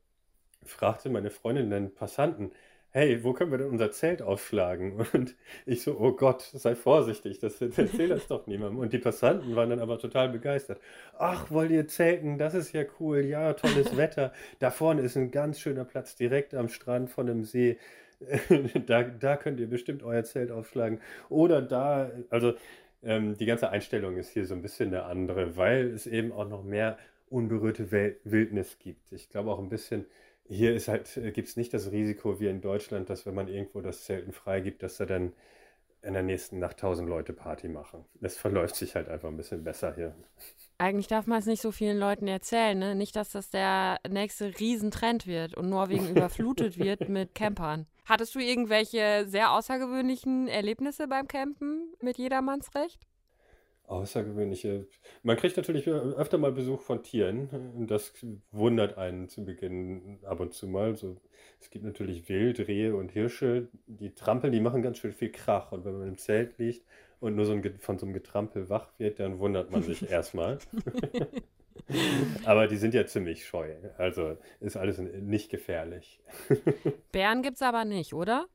fragte 0.62 1.10
meine 1.10 1.30
Freundin 1.30 1.70
den 1.70 1.94
Passanten, 1.94 2.52
hey, 2.94 3.24
wo 3.24 3.32
können 3.32 3.50
wir 3.50 3.58
denn 3.58 3.70
unser 3.70 3.90
Zelt 3.90 4.22
aufschlagen? 4.22 5.04
Und 5.12 5.34
ich 5.66 5.82
so, 5.82 5.98
oh 5.98 6.12
Gott, 6.12 6.42
sei 6.42 6.76
vorsichtig, 6.76 7.40
das 7.40 7.60
erzähl 7.60 8.08
das 8.08 8.28
doch 8.28 8.46
niemandem. 8.46 8.78
Und 8.78 8.92
die 8.92 8.98
Passanten 8.98 9.56
waren 9.56 9.70
dann 9.70 9.80
aber 9.80 9.98
total 9.98 10.28
begeistert. 10.28 10.80
Ach, 11.18 11.50
wollt 11.50 11.72
ihr 11.72 11.88
zelten? 11.88 12.38
Das 12.38 12.54
ist 12.54 12.72
ja 12.72 12.84
cool. 13.00 13.24
Ja, 13.24 13.52
tolles 13.54 13.96
Wetter. 13.96 14.32
Da 14.60 14.70
vorne 14.70 15.02
ist 15.02 15.16
ein 15.16 15.32
ganz 15.32 15.58
schöner 15.58 15.84
Platz 15.84 16.14
direkt 16.14 16.54
am 16.54 16.68
Strand 16.68 17.10
von 17.10 17.28
einem 17.28 17.42
See. 17.42 17.78
da, 18.86 19.02
da 19.02 19.36
könnt 19.36 19.58
ihr 19.58 19.68
bestimmt 19.68 20.04
euer 20.04 20.22
Zelt 20.22 20.52
aufschlagen. 20.52 21.00
Oder 21.28 21.62
da, 21.62 22.12
also 22.30 22.54
ähm, 23.02 23.36
die 23.36 23.46
ganze 23.46 23.70
Einstellung 23.70 24.16
ist 24.18 24.30
hier 24.30 24.46
so 24.46 24.54
ein 24.54 24.62
bisschen 24.62 24.94
eine 24.94 25.02
andere, 25.02 25.56
weil 25.56 25.88
es 25.88 26.06
eben 26.06 26.30
auch 26.30 26.48
noch 26.48 26.62
mehr 26.62 26.96
unberührte 27.28 27.90
Wildnis 27.90 28.78
gibt. 28.78 29.10
Ich 29.10 29.30
glaube 29.30 29.50
auch 29.50 29.58
ein 29.58 29.68
bisschen 29.68 30.06
hier 30.46 30.74
ist 30.74 30.88
halt, 30.88 31.16
äh, 31.16 31.30
gibt 31.32 31.48
es 31.48 31.56
nicht 31.56 31.72
das 31.72 31.90
Risiko 31.90 32.40
wie 32.40 32.48
in 32.48 32.60
Deutschland, 32.60 33.10
dass 33.10 33.26
wenn 33.26 33.34
man 33.34 33.48
irgendwo 33.48 33.80
das 33.80 34.04
Zelten 34.04 34.32
freigibt, 34.32 34.82
dass 34.82 34.96
da 34.96 35.06
dann 35.06 35.32
in 36.02 36.12
der 36.12 36.22
nächsten 36.22 36.58
Nacht 36.58 36.78
tausend 36.78 37.08
Leute 37.08 37.32
Party 37.32 37.68
machen. 37.68 38.04
Das 38.20 38.36
verläuft 38.36 38.76
sich 38.76 38.94
halt 38.94 39.08
einfach 39.08 39.28
ein 39.28 39.36
bisschen 39.36 39.64
besser 39.64 39.94
hier. 39.94 40.14
Eigentlich 40.76 41.06
darf 41.06 41.26
man 41.26 41.38
es 41.38 41.46
nicht 41.46 41.62
so 41.62 41.72
vielen 41.72 41.98
Leuten 41.98 42.28
erzählen, 42.28 42.78
ne? 42.78 42.94
Nicht, 42.94 43.16
dass 43.16 43.30
das 43.30 43.48
der 43.48 43.98
nächste 44.08 44.58
Riesentrend 44.58 45.26
wird 45.26 45.54
und 45.54 45.70
Norwegen 45.70 46.08
überflutet 46.10 46.78
wird 46.78 47.08
mit 47.08 47.34
Campern. 47.34 47.86
Hattest 48.04 48.34
du 48.34 48.38
irgendwelche 48.38 49.24
sehr 49.26 49.52
außergewöhnlichen 49.52 50.46
Erlebnisse 50.46 51.08
beim 51.08 51.26
Campen 51.26 51.94
mit 52.02 52.18
Jedermannsrecht? 52.18 53.00
Außergewöhnliche. 53.86 54.86
Man 55.22 55.36
kriegt 55.36 55.56
natürlich 55.56 55.86
öfter 55.88 56.38
mal 56.38 56.52
Besuch 56.52 56.80
von 56.80 57.02
Tieren. 57.02 57.86
Das 57.86 58.12
wundert 58.50 58.96
einen 58.96 59.28
zu 59.28 59.44
Beginn 59.44 60.18
ab 60.24 60.40
und 60.40 60.54
zu 60.54 60.66
mal. 60.66 60.96
So, 60.96 61.16
es 61.60 61.70
gibt 61.70 61.84
natürlich 61.84 62.28
Wild, 62.28 62.66
Rehe 62.66 62.96
und 62.96 63.12
Hirsche. 63.12 63.68
Die 63.86 64.14
trampeln, 64.14 64.52
die 64.52 64.60
machen 64.60 64.82
ganz 64.82 64.98
schön 64.98 65.12
viel 65.12 65.30
Krach. 65.30 65.72
Und 65.72 65.84
wenn 65.84 65.98
man 65.98 66.08
im 66.08 66.18
Zelt 66.18 66.58
liegt 66.58 66.86
und 67.20 67.36
nur 67.36 67.44
so 67.44 67.52
ein, 67.52 67.78
von 67.78 67.98
so 67.98 68.06
einem 68.06 68.14
Getrampel 68.14 68.68
wach 68.70 68.88
wird, 68.98 69.20
dann 69.20 69.38
wundert 69.38 69.70
man 69.70 69.82
sich 69.82 70.08
erstmal. 70.10 70.58
aber 72.44 72.66
die 72.66 72.76
sind 72.76 72.94
ja 72.94 73.06
ziemlich 73.06 73.46
scheu. 73.46 73.74
Also 73.98 74.38
ist 74.60 74.76
alles 74.76 74.98
nicht 74.98 75.50
gefährlich. 75.50 76.20
Bären 77.12 77.42
gibt 77.42 77.56
es 77.56 77.62
aber 77.62 77.84
nicht, 77.84 78.14
oder? 78.14 78.46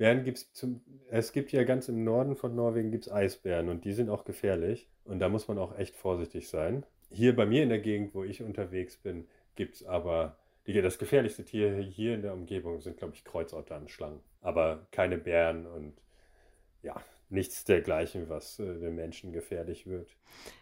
Bären 0.00 0.24
gibt 0.24 0.38
es 0.38 0.52
zum, 0.54 0.80
es 1.10 1.30
gibt 1.30 1.52
ja 1.52 1.62
ganz 1.64 1.90
im 1.90 2.04
Norden 2.04 2.34
von 2.34 2.54
Norwegen 2.54 2.90
gibt's 2.90 3.10
Eisbären 3.10 3.68
und 3.68 3.84
die 3.84 3.92
sind 3.92 4.08
auch 4.08 4.24
gefährlich 4.24 4.88
und 5.04 5.18
da 5.18 5.28
muss 5.28 5.46
man 5.46 5.58
auch 5.58 5.76
echt 5.76 5.94
vorsichtig 5.94 6.48
sein. 6.48 6.86
Hier 7.10 7.36
bei 7.36 7.44
mir 7.44 7.62
in 7.62 7.68
der 7.68 7.80
Gegend, 7.80 8.14
wo 8.14 8.24
ich 8.24 8.42
unterwegs 8.42 8.96
bin, 8.96 9.28
gibt 9.56 9.74
es 9.74 9.84
aber, 9.84 10.38
das 10.80 10.98
gefährlichste 10.98 11.44
Tier 11.44 11.76
hier 11.76 12.14
in 12.14 12.22
der 12.22 12.32
Umgebung 12.32 12.80
sind, 12.80 12.96
glaube 12.96 13.12
ich, 13.12 13.24
Kreuzottern, 13.24 13.88
Aber 14.40 14.86
keine 14.90 15.18
Bären 15.18 15.66
und 15.66 16.00
ja, 16.82 16.98
nichts 17.30 17.64
dergleichen, 17.64 18.28
was 18.28 18.58
äh, 18.58 18.78
den 18.78 18.94
Menschen 18.94 19.32
gefährlich 19.32 19.86
wird. 19.86 20.16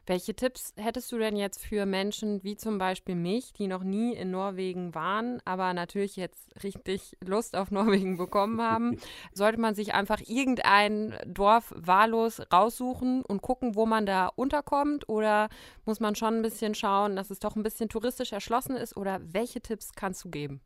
Welche 0.07 0.35
Tipps 0.35 0.73
hättest 0.77 1.11
du 1.13 1.19
denn 1.19 1.37
jetzt 1.37 1.65
für 1.65 1.87
Menschen 1.87 2.43
wie 2.43 2.57
zum 2.57 2.79
Beispiel 2.79 3.15
mich, 3.15 3.53
die 3.53 3.67
noch 3.67 3.83
nie 3.83 4.15
in 4.15 4.31
Norwegen 4.31 4.95
waren, 4.95 5.41
aber 5.45 5.73
natürlich 5.75 6.17
jetzt 6.17 6.63
richtig 6.63 7.17
Lust 7.25 7.57
auf 7.57 7.71
Norwegen 7.71 8.17
bekommen 8.17 8.61
haben? 8.63 8.99
Sollte 9.33 9.61
man 9.61 9.75
sich 9.75 9.95
einfach 9.95 10.21
irgendein 10.27 11.15
Dorf 11.27 11.73
wahllos 11.77 12.41
raussuchen 12.53 13.23
und 13.23 13.43
gucken, 13.43 13.75
wo 13.75 13.87
man 13.87 14.07
da 14.07 14.29
unterkommt? 14.29 15.09
Oder 15.09 15.49
muss 15.85 16.01
man 16.01 16.15
schon 16.15 16.37
ein 16.37 16.43
bisschen 16.43 16.75
schauen, 16.75 17.17
dass 17.17 17.31
es 17.31 17.39
doch 17.39 17.57
ein 17.57 17.63
bisschen 17.63 17.89
touristisch 17.89 18.33
erschlossen 18.33 18.77
ist? 18.77 18.97
Oder 18.97 19.21
welche 19.23 19.61
Tipps 19.61 19.93
kannst 19.95 20.25
du 20.25 20.31
geben? 20.31 20.61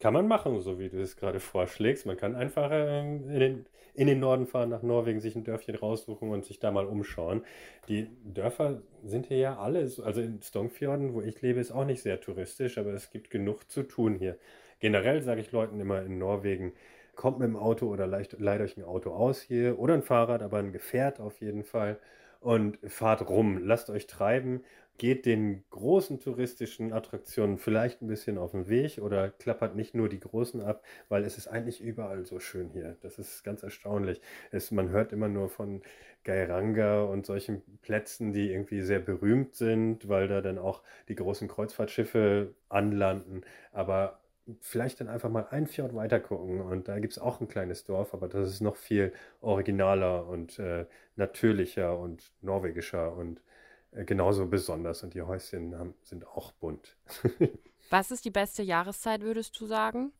Kann 0.00 0.14
man 0.14 0.28
machen, 0.28 0.60
so 0.60 0.78
wie 0.78 0.88
du 0.88 1.00
es 1.02 1.16
gerade 1.16 1.40
vorschlägst. 1.40 2.06
Man 2.06 2.16
kann 2.16 2.36
einfach 2.36 2.70
ähm, 2.72 3.28
in, 3.30 3.40
den, 3.40 3.66
in 3.94 4.06
den 4.06 4.20
Norden 4.20 4.46
fahren, 4.46 4.68
nach 4.68 4.82
Norwegen, 4.82 5.18
sich 5.18 5.34
ein 5.34 5.42
Dörfchen 5.42 5.74
raussuchen 5.74 6.30
und 6.30 6.44
sich 6.44 6.60
da 6.60 6.70
mal 6.70 6.86
umschauen. 6.86 7.44
Die 7.88 8.08
Dörfer 8.22 8.80
sind 9.02 9.26
hier 9.26 9.38
ja 9.38 9.58
alle, 9.58 9.80
also 9.80 10.20
in 10.20 10.40
Stongfjorden, 10.40 11.14
wo 11.14 11.20
ich 11.20 11.42
lebe, 11.42 11.58
ist 11.58 11.72
auch 11.72 11.84
nicht 11.84 12.02
sehr 12.02 12.20
touristisch, 12.20 12.78
aber 12.78 12.92
es 12.92 13.10
gibt 13.10 13.30
genug 13.30 13.68
zu 13.70 13.82
tun 13.82 14.14
hier. 14.14 14.38
Generell 14.78 15.20
sage 15.22 15.40
ich 15.40 15.50
Leuten 15.50 15.80
immer 15.80 16.02
in 16.02 16.18
Norwegen, 16.18 16.74
kommt 17.16 17.40
mit 17.40 17.48
dem 17.48 17.56
Auto 17.56 17.88
oder 17.88 18.06
leiht, 18.06 18.38
leiht 18.38 18.60
euch 18.60 18.76
ein 18.76 18.84
Auto 18.84 19.10
aus 19.10 19.42
hier 19.42 19.80
oder 19.80 19.94
ein 19.94 20.02
Fahrrad, 20.04 20.42
aber 20.42 20.58
ein 20.58 20.72
Gefährt 20.72 21.18
auf 21.18 21.40
jeden 21.40 21.64
Fall 21.64 21.98
und 22.40 22.78
fahrt 22.86 23.28
rum, 23.28 23.58
lasst 23.64 23.90
euch 23.90 24.06
treiben 24.06 24.62
geht 24.98 25.26
den 25.26 25.64
großen 25.70 26.20
touristischen 26.20 26.92
Attraktionen 26.92 27.58
vielleicht 27.58 28.02
ein 28.02 28.08
bisschen 28.08 28.36
auf 28.38 28.50
den 28.52 28.68
Weg 28.68 28.98
oder 28.98 29.30
klappert 29.30 29.76
nicht 29.76 29.94
nur 29.94 30.08
die 30.08 30.20
großen 30.20 30.60
ab, 30.60 30.84
weil 31.08 31.24
es 31.24 31.38
ist 31.38 31.48
eigentlich 31.48 31.80
überall 31.80 32.24
so 32.26 32.40
schön 32.40 32.70
hier. 32.70 32.96
Das 33.02 33.18
ist 33.18 33.44
ganz 33.44 33.62
erstaunlich. 33.62 34.20
Es, 34.50 34.70
man 34.70 34.90
hört 34.90 35.12
immer 35.12 35.28
nur 35.28 35.48
von 35.48 35.82
Gairanga 36.24 37.04
und 37.04 37.26
solchen 37.26 37.62
Plätzen, 37.80 38.32
die 38.32 38.50
irgendwie 38.50 38.82
sehr 38.82 38.98
berühmt 39.00 39.54
sind, 39.54 40.08
weil 40.08 40.28
da 40.28 40.40
dann 40.40 40.58
auch 40.58 40.82
die 41.08 41.14
großen 41.14 41.48
Kreuzfahrtschiffe 41.48 42.54
anlanden. 42.68 43.42
Aber 43.72 44.20
vielleicht 44.60 45.00
dann 45.00 45.08
einfach 45.08 45.30
mal 45.30 45.46
ein 45.50 45.66
Fjord 45.66 45.94
weiter 45.94 46.20
gucken 46.20 46.60
und 46.60 46.88
da 46.88 46.98
gibt 46.98 47.12
es 47.12 47.18
auch 47.18 47.40
ein 47.40 47.48
kleines 47.48 47.84
Dorf, 47.84 48.14
aber 48.14 48.28
das 48.28 48.48
ist 48.48 48.60
noch 48.60 48.76
viel 48.76 49.12
originaler 49.40 50.26
und 50.26 50.58
äh, 50.58 50.86
natürlicher 51.16 51.98
und 51.98 52.32
norwegischer 52.40 53.14
und 53.14 53.42
genauso 53.92 54.46
besonders 54.46 55.02
und 55.02 55.14
die 55.14 55.22
Häuschen 55.22 55.76
haben, 55.78 55.94
sind 56.02 56.26
auch 56.26 56.52
bunt. 56.52 56.96
Was 57.90 58.10
ist 58.10 58.24
die 58.24 58.30
beste 58.30 58.62
Jahreszeit, 58.62 59.22
würdest 59.22 59.58
du 59.58 59.66
sagen? 59.66 60.12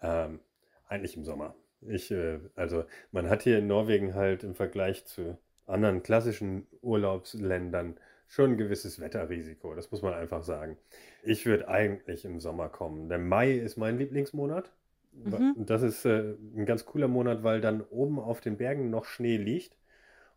Ähm, 0.00 0.40
eigentlich 0.88 1.16
im 1.16 1.24
Sommer. 1.24 1.54
Ich, 1.82 2.10
äh, 2.10 2.38
also 2.56 2.84
man 3.10 3.28
hat 3.28 3.42
hier 3.42 3.58
in 3.58 3.66
Norwegen 3.66 4.14
halt 4.14 4.44
im 4.44 4.54
Vergleich 4.54 5.04
zu 5.04 5.36
anderen 5.66 6.02
klassischen 6.02 6.66
Urlaubsländern 6.80 7.98
schon 8.26 8.52
ein 8.52 8.56
gewisses 8.56 9.00
Wetterrisiko. 9.00 9.74
Das 9.74 9.90
muss 9.90 10.00
man 10.00 10.14
einfach 10.14 10.42
sagen. 10.42 10.78
Ich 11.22 11.44
würde 11.44 11.68
eigentlich 11.68 12.24
im 12.24 12.40
Sommer 12.40 12.68
kommen. 12.68 13.08
Der 13.08 13.18
Mai 13.18 13.52
ist 13.52 13.76
mein 13.76 13.98
Lieblingsmonat. 13.98 14.72
Mhm. 15.12 15.54
Das 15.58 15.82
ist 15.82 16.06
äh, 16.06 16.34
ein 16.56 16.64
ganz 16.64 16.86
cooler 16.86 17.08
Monat, 17.08 17.42
weil 17.42 17.60
dann 17.60 17.82
oben 17.82 18.18
auf 18.18 18.40
den 18.40 18.56
Bergen 18.56 18.88
noch 18.88 19.04
Schnee 19.04 19.36
liegt 19.36 19.76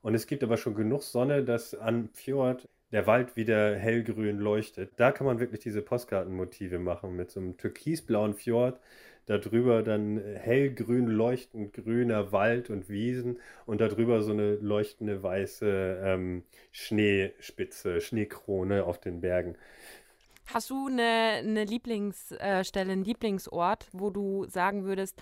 und 0.05 0.13
es 0.13 0.27
gibt 0.27 0.43
aber 0.43 0.57
schon 0.57 0.75
genug 0.75 1.01
Sonne, 1.01 1.43
dass 1.43 1.73
an 1.73 2.09
Fjord 2.13 2.69
der 2.91 3.07
Wald 3.07 3.35
wieder 3.35 3.75
hellgrün 3.75 4.37
leuchtet. 4.37 4.91
Da 4.97 5.11
kann 5.11 5.25
man 5.25 5.39
wirklich 5.39 5.61
diese 5.61 5.81
Postkartenmotive 5.81 6.77
machen 6.77 7.15
mit 7.15 7.31
so 7.31 7.39
einem 7.39 7.57
türkisblauen 7.57 8.35
Fjord. 8.35 8.79
Darüber 9.25 9.81
dann 9.81 10.19
hellgrün 10.19 11.07
leuchtend 11.07 11.73
grüner 11.73 12.31
Wald 12.31 12.69
und 12.69 12.87
Wiesen 12.87 13.39
und 13.65 13.81
darüber 13.81 14.21
so 14.21 14.31
eine 14.31 14.57
leuchtende 14.57 15.23
weiße 15.23 15.99
ähm, 16.03 16.43
Schneespitze, 16.71 17.99
Schneekrone 17.99 18.83
auf 18.83 18.99
den 18.99 19.21
Bergen. 19.21 19.55
Hast 20.53 20.69
du 20.69 20.85
eine, 20.85 21.39
eine 21.39 21.63
Lieblingsstelle, 21.63 22.91
einen 22.91 23.03
Lieblingsort, 23.03 23.87
wo 23.91 24.11
du 24.11 24.45
sagen 24.45 24.83
würdest, 24.83 25.19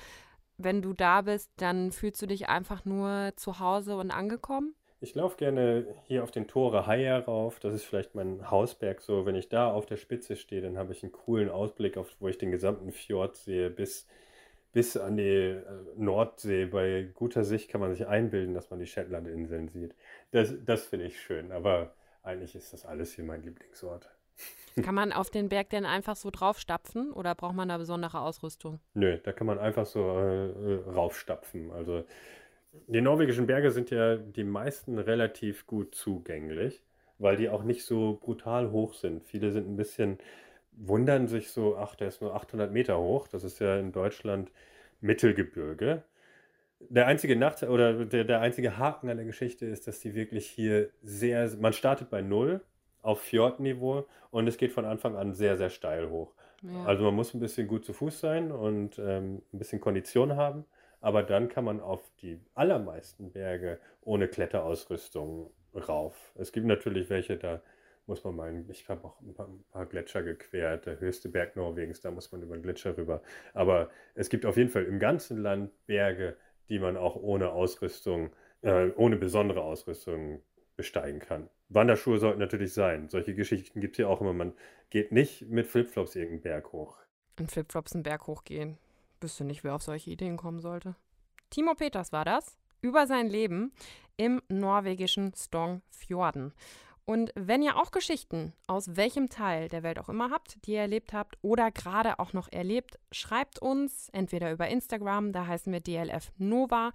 wenn 0.58 0.82
du 0.82 0.94
da 0.94 1.22
bist, 1.22 1.52
dann 1.58 1.92
fühlst 1.92 2.22
du 2.22 2.28
dich 2.28 2.50
einfach 2.50 2.86
nur 2.86 3.34
zu 3.36 3.60
Hause 3.60 3.96
und 3.98 4.12
angekommen? 4.12 4.76
Ich 5.04 5.16
laufe 5.16 5.36
gerne 5.36 5.86
hier 6.06 6.24
auf 6.24 6.32
den 6.32 6.48
Tore 6.48 6.88
Haier 6.88 7.26
rauf. 7.26 7.60
Das 7.60 7.74
ist 7.74 7.84
vielleicht 7.84 8.16
mein 8.16 8.50
Hausberg 8.50 9.02
so. 9.02 9.26
Wenn 9.26 9.36
ich 9.36 9.50
da 9.50 9.70
auf 9.70 9.86
der 9.86 9.98
Spitze 9.98 10.38
stehe, 10.38 10.62
dann 10.62 10.78
habe 10.78 10.94
ich 10.94 11.04
einen 11.04 11.12
coolen 11.12 11.50
Ausblick, 11.50 11.98
auf, 11.98 12.16
wo 12.20 12.30
ich 12.30 12.38
den 12.38 12.52
gesamten 12.52 12.94
Fjord 12.94 13.36
sehe, 13.36 13.70
bis, 13.70 14.08
bis 14.72 14.96
an 14.96 15.18
die 15.18 15.24
äh, 15.24 15.62
Nordsee. 15.98 16.68
Bei 16.68 17.10
guter 17.13 17.44
Sicht 17.44 17.70
kann 17.70 17.82
man 17.82 17.92
sich 17.94 18.08
einbilden, 18.08 18.54
dass 18.54 18.70
man 18.70 18.80
die 18.80 18.88
Shetlandinseln 18.88 19.68
sieht. 19.68 19.94
Das, 20.32 20.54
das 20.66 20.86
finde 20.86 21.08
ich 21.08 21.20
schön. 21.20 21.52
Aber 21.52 21.94
eigentlich 22.22 22.56
ist 22.56 22.72
das 22.72 22.86
alles 22.86 23.13
hier 23.13 23.26
mein 23.26 23.44
Lieblingsort. 23.44 24.10
Kann 24.82 24.96
man 24.96 25.12
auf 25.12 25.30
den 25.30 25.50
Berg 25.50 25.69
denn 25.69 25.86
einfach 25.86 26.15
so 26.15 26.32
draufstapfen 26.32 27.12
oder 27.12 27.36
braucht 27.36 27.56
man 27.56 27.69
da 27.69 27.78
besondere 27.78 28.22
Ausrüstung? 28.22 28.80
Nö, 28.96 29.19
da 29.24 29.32
kann 29.32 29.46
man 29.46 29.60
einfach 29.60 29.86
so 29.86 30.00
äh, 30.17 30.48
äh, 30.48 30.89
raufstapfen. 30.89 31.72
Also 31.72 32.04
die 32.88 33.02
norwegischen 33.02 33.46
Berge 33.46 33.69
sind 33.69 33.91
ja 33.91 34.15
die 34.15 34.43
meisten 34.43 34.98
relativ 34.98 35.67
gut 35.67 35.93
zugänglich, 35.93 36.82
weil 37.19 37.38
die 37.38 37.50
auch 37.50 37.63
nicht 37.63 37.84
so 37.84 38.17
brutal 38.19 38.72
hoch 38.72 38.96
sind. 38.96 39.24
Viele 39.24 39.52
sind 39.52 39.69
ein 39.69 39.76
bisschen, 39.76 40.17
wundern 40.72 41.28
sich 41.28 41.52
so, 41.52 41.78
ach, 41.78 41.96
der 41.96 42.08
ist 42.08 42.22
nur 42.22 42.36
800 42.36 42.72
Meter 42.72 42.98
hoch. 42.98 43.28
Das 43.28 43.43
ist 43.43 43.60
ja 43.60 43.78
in 43.78 43.91
Deutschland 43.91 44.52
Mittelgebirge. 45.02 46.04
Der 46.80 47.06
einzige 47.06 47.36
Nachteil 47.36 47.69
oder 47.69 48.06
der, 48.06 48.24
der 48.24 48.41
einzige 48.41 48.78
Haken 48.78 49.08
an 49.10 49.17
der 49.17 49.26
Geschichte 49.26 49.67
ist, 49.67 49.88
dass 49.88 50.00
die 50.00 50.15
wirklich 50.15 50.48
hier 50.48 50.89
sehr, 51.04 51.50
man 51.60 51.74
startet 51.74 52.10
bei 52.10 52.22
Null 52.22 52.62
auf 53.04 53.22
Fjordniveau 53.22 54.06
und 54.32 54.48
es 54.48 54.58
geht 54.58 54.72
von 54.72 54.86
Anfang 54.86 55.16
an 55.16 55.34
sehr, 55.34 55.58
sehr 55.58 55.70
steil 55.70 56.10
hoch. 56.10 56.34
Ja. 56.63 56.86
Also 56.86 57.04
man 57.04 57.13
muss 57.13 57.34
ein 57.34 57.39
bisschen 57.39 57.68
gut 57.68 57.86
zu 57.86 57.94
Fuß 57.94 58.20
sein 58.20 58.52
und 58.52 58.98
ähm, 58.98 59.42
ein 59.54 59.60
bisschen 59.60 59.82
Kondition 59.82 60.36
haben, 60.36 60.66
aber 61.02 61.22
dann 61.22 61.50
kann 61.50 61.66
man 61.66 61.80
auf 61.80 62.02
die 62.22 62.39
allermeisten 62.56 63.32
Berge 63.32 63.80
ohne 64.02 64.28
Kletterausrüstung 64.28 65.52
rauf. 65.76 66.34
Es 66.36 66.52
gibt 66.52 66.66
natürlich 66.66 67.10
welche, 67.10 67.38
da 67.38 67.62
muss 68.06 68.24
man 68.24 68.36
mal, 68.36 68.66
ich 68.70 68.88
habe 68.89 69.06
auch 69.06 69.20
ein 69.22 69.34
paar, 69.34 69.48
ein 69.48 69.63
paar, 69.72 69.86
Gletscher 69.86 70.24
gequert, 70.24 70.86
der 70.86 71.00
höchste 71.00 71.30
Berg 71.30 71.56
Norwegens, 71.56 72.02
da 72.02 72.12
muss 72.12 72.32
man 72.32 72.42
über 72.42 72.54
einen 72.54 72.63
Gletscher 72.63 72.98
rüber. 72.98 73.22
Aber 73.54 73.89
es 74.16 74.30
gibt 74.30 74.46
auf 74.46 74.58
jeden 74.58 74.70
Fall 74.70 74.86
im 74.86 75.00
ganzen 75.00 75.38
Land 75.38 75.72
Berge, 75.86 76.38
die 76.70 76.80
man 76.80 76.98
auch 76.98 77.16
ohne 77.16 77.52
Ausrüstung, 77.52 78.32
äh, 78.62 78.89
ohne 78.96 79.16
besondere 79.16 79.62
Ausrüstung 79.62 80.42
besteigen 80.76 81.20
kann. 81.20 81.50
Wanderschuhe 81.74 82.18
sollten 82.18 82.40
natürlich 82.40 82.74
sein. 82.74 83.10
Solche 83.10 83.36
Geschichten 83.36 83.82
gibt 83.82 83.96
es 83.96 84.00
ja 84.00 84.08
auch 84.08 84.22
immer. 84.22 84.34
Man 84.34 84.54
geht 84.90 85.12
nicht 85.12 85.50
mit 85.50 85.68
Flipflops 85.68 86.16
irgendeinen 86.16 86.42
Berg 86.42 86.72
hoch. 86.72 86.98
In 87.40 87.48
Flipflops 87.48 87.94
einen 87.94 88.04
Berg 88.04 88.28
hochgehen. 88.28 88.78
Wüsste 89.22 89.44
nicht, 89.44 89.64
wer 89.64 89.76
auf 89.76 89.82
solche 89.82 90.12
Ideen 90.12 90.38
kommen 90.38 90.60
sollte. 90.60 90.96
Timo 91.50 91.74
Peters 91.74 92.12
war 92.12 92.26
das. 92.26 92.58
Über 92.82 93.08
sein 93.08 93.28
Leben 93.28 93.72
im 94.18 94.42
norwegischen 94.50 95.34
Stongfjorden. 95.36 96.54
Und 97.06 97.32
wenn 97.36 97.62
ihr 97.62 97.76
auch 97.76 97.92
Geschichten 97.92 98.54
aus 98.66 98.96
welchem 98.96 99.30
Teil 99.30 99.68
der 99.68 99.84
Welt 99.84 100.00
auch 100.00 100.08
immer 100.08 100.30
habt, 100.32 100.66
die 100.66 100.74
ihr 100.74 100.82
erlebt 100.82 101.12
habt 101.12 101.38
oder 101.42 101.70
gerade 101.70 102.18
auch 102.20 102.32
noch 102.32 102.50
erlebt, 102.50 102.98
schreibt 103.12 103.60
uns 103.60 104.08
entweder 104.14 104.52
über 104.54 104.70
Instagram, 104.70 105.34
da 105.34 105.46
heißen 105.46 105.74
wir 105.74 105.82
DLF 105.82 106.32
Nova, 106.38 106.94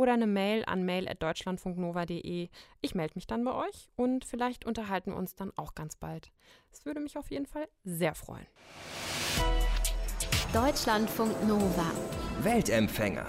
oder 0.00 0.14
eine 0.14 0.26
Mail 0.26 0.64
an 0.64 0.86
mail.deutschlandfunknova.de. 0.86 2.48
Ich 2.80 2.94
melde 2.94 3.12
mich 3.16 3.26
dann 3.26 3.44
bei 3.44 3.52
euch 3.52 3.90
und 3.96 4.24
vielleicht 4.24 4.64
unterhalten 4.64 5.10
wir 5.10 5.18
uns 5.18 5.34
dann 5.34 5.52
auch 5.56 5.74
ganz 5.74 5.94
bald. 5.94 6.32
Es 6.72 6.86
würde 6.86 7.00
mich 7.00 7.18
auf 7.18 7.30
jeden 7.30 7.44
Fall 7.44 7.68
sehr 7.84 8.14
freuen. 8.14 8.46
Deutschlandfunk 10.54 11.46
Nova. 11.46 11.92
Weltempfänger. 12.40 13.26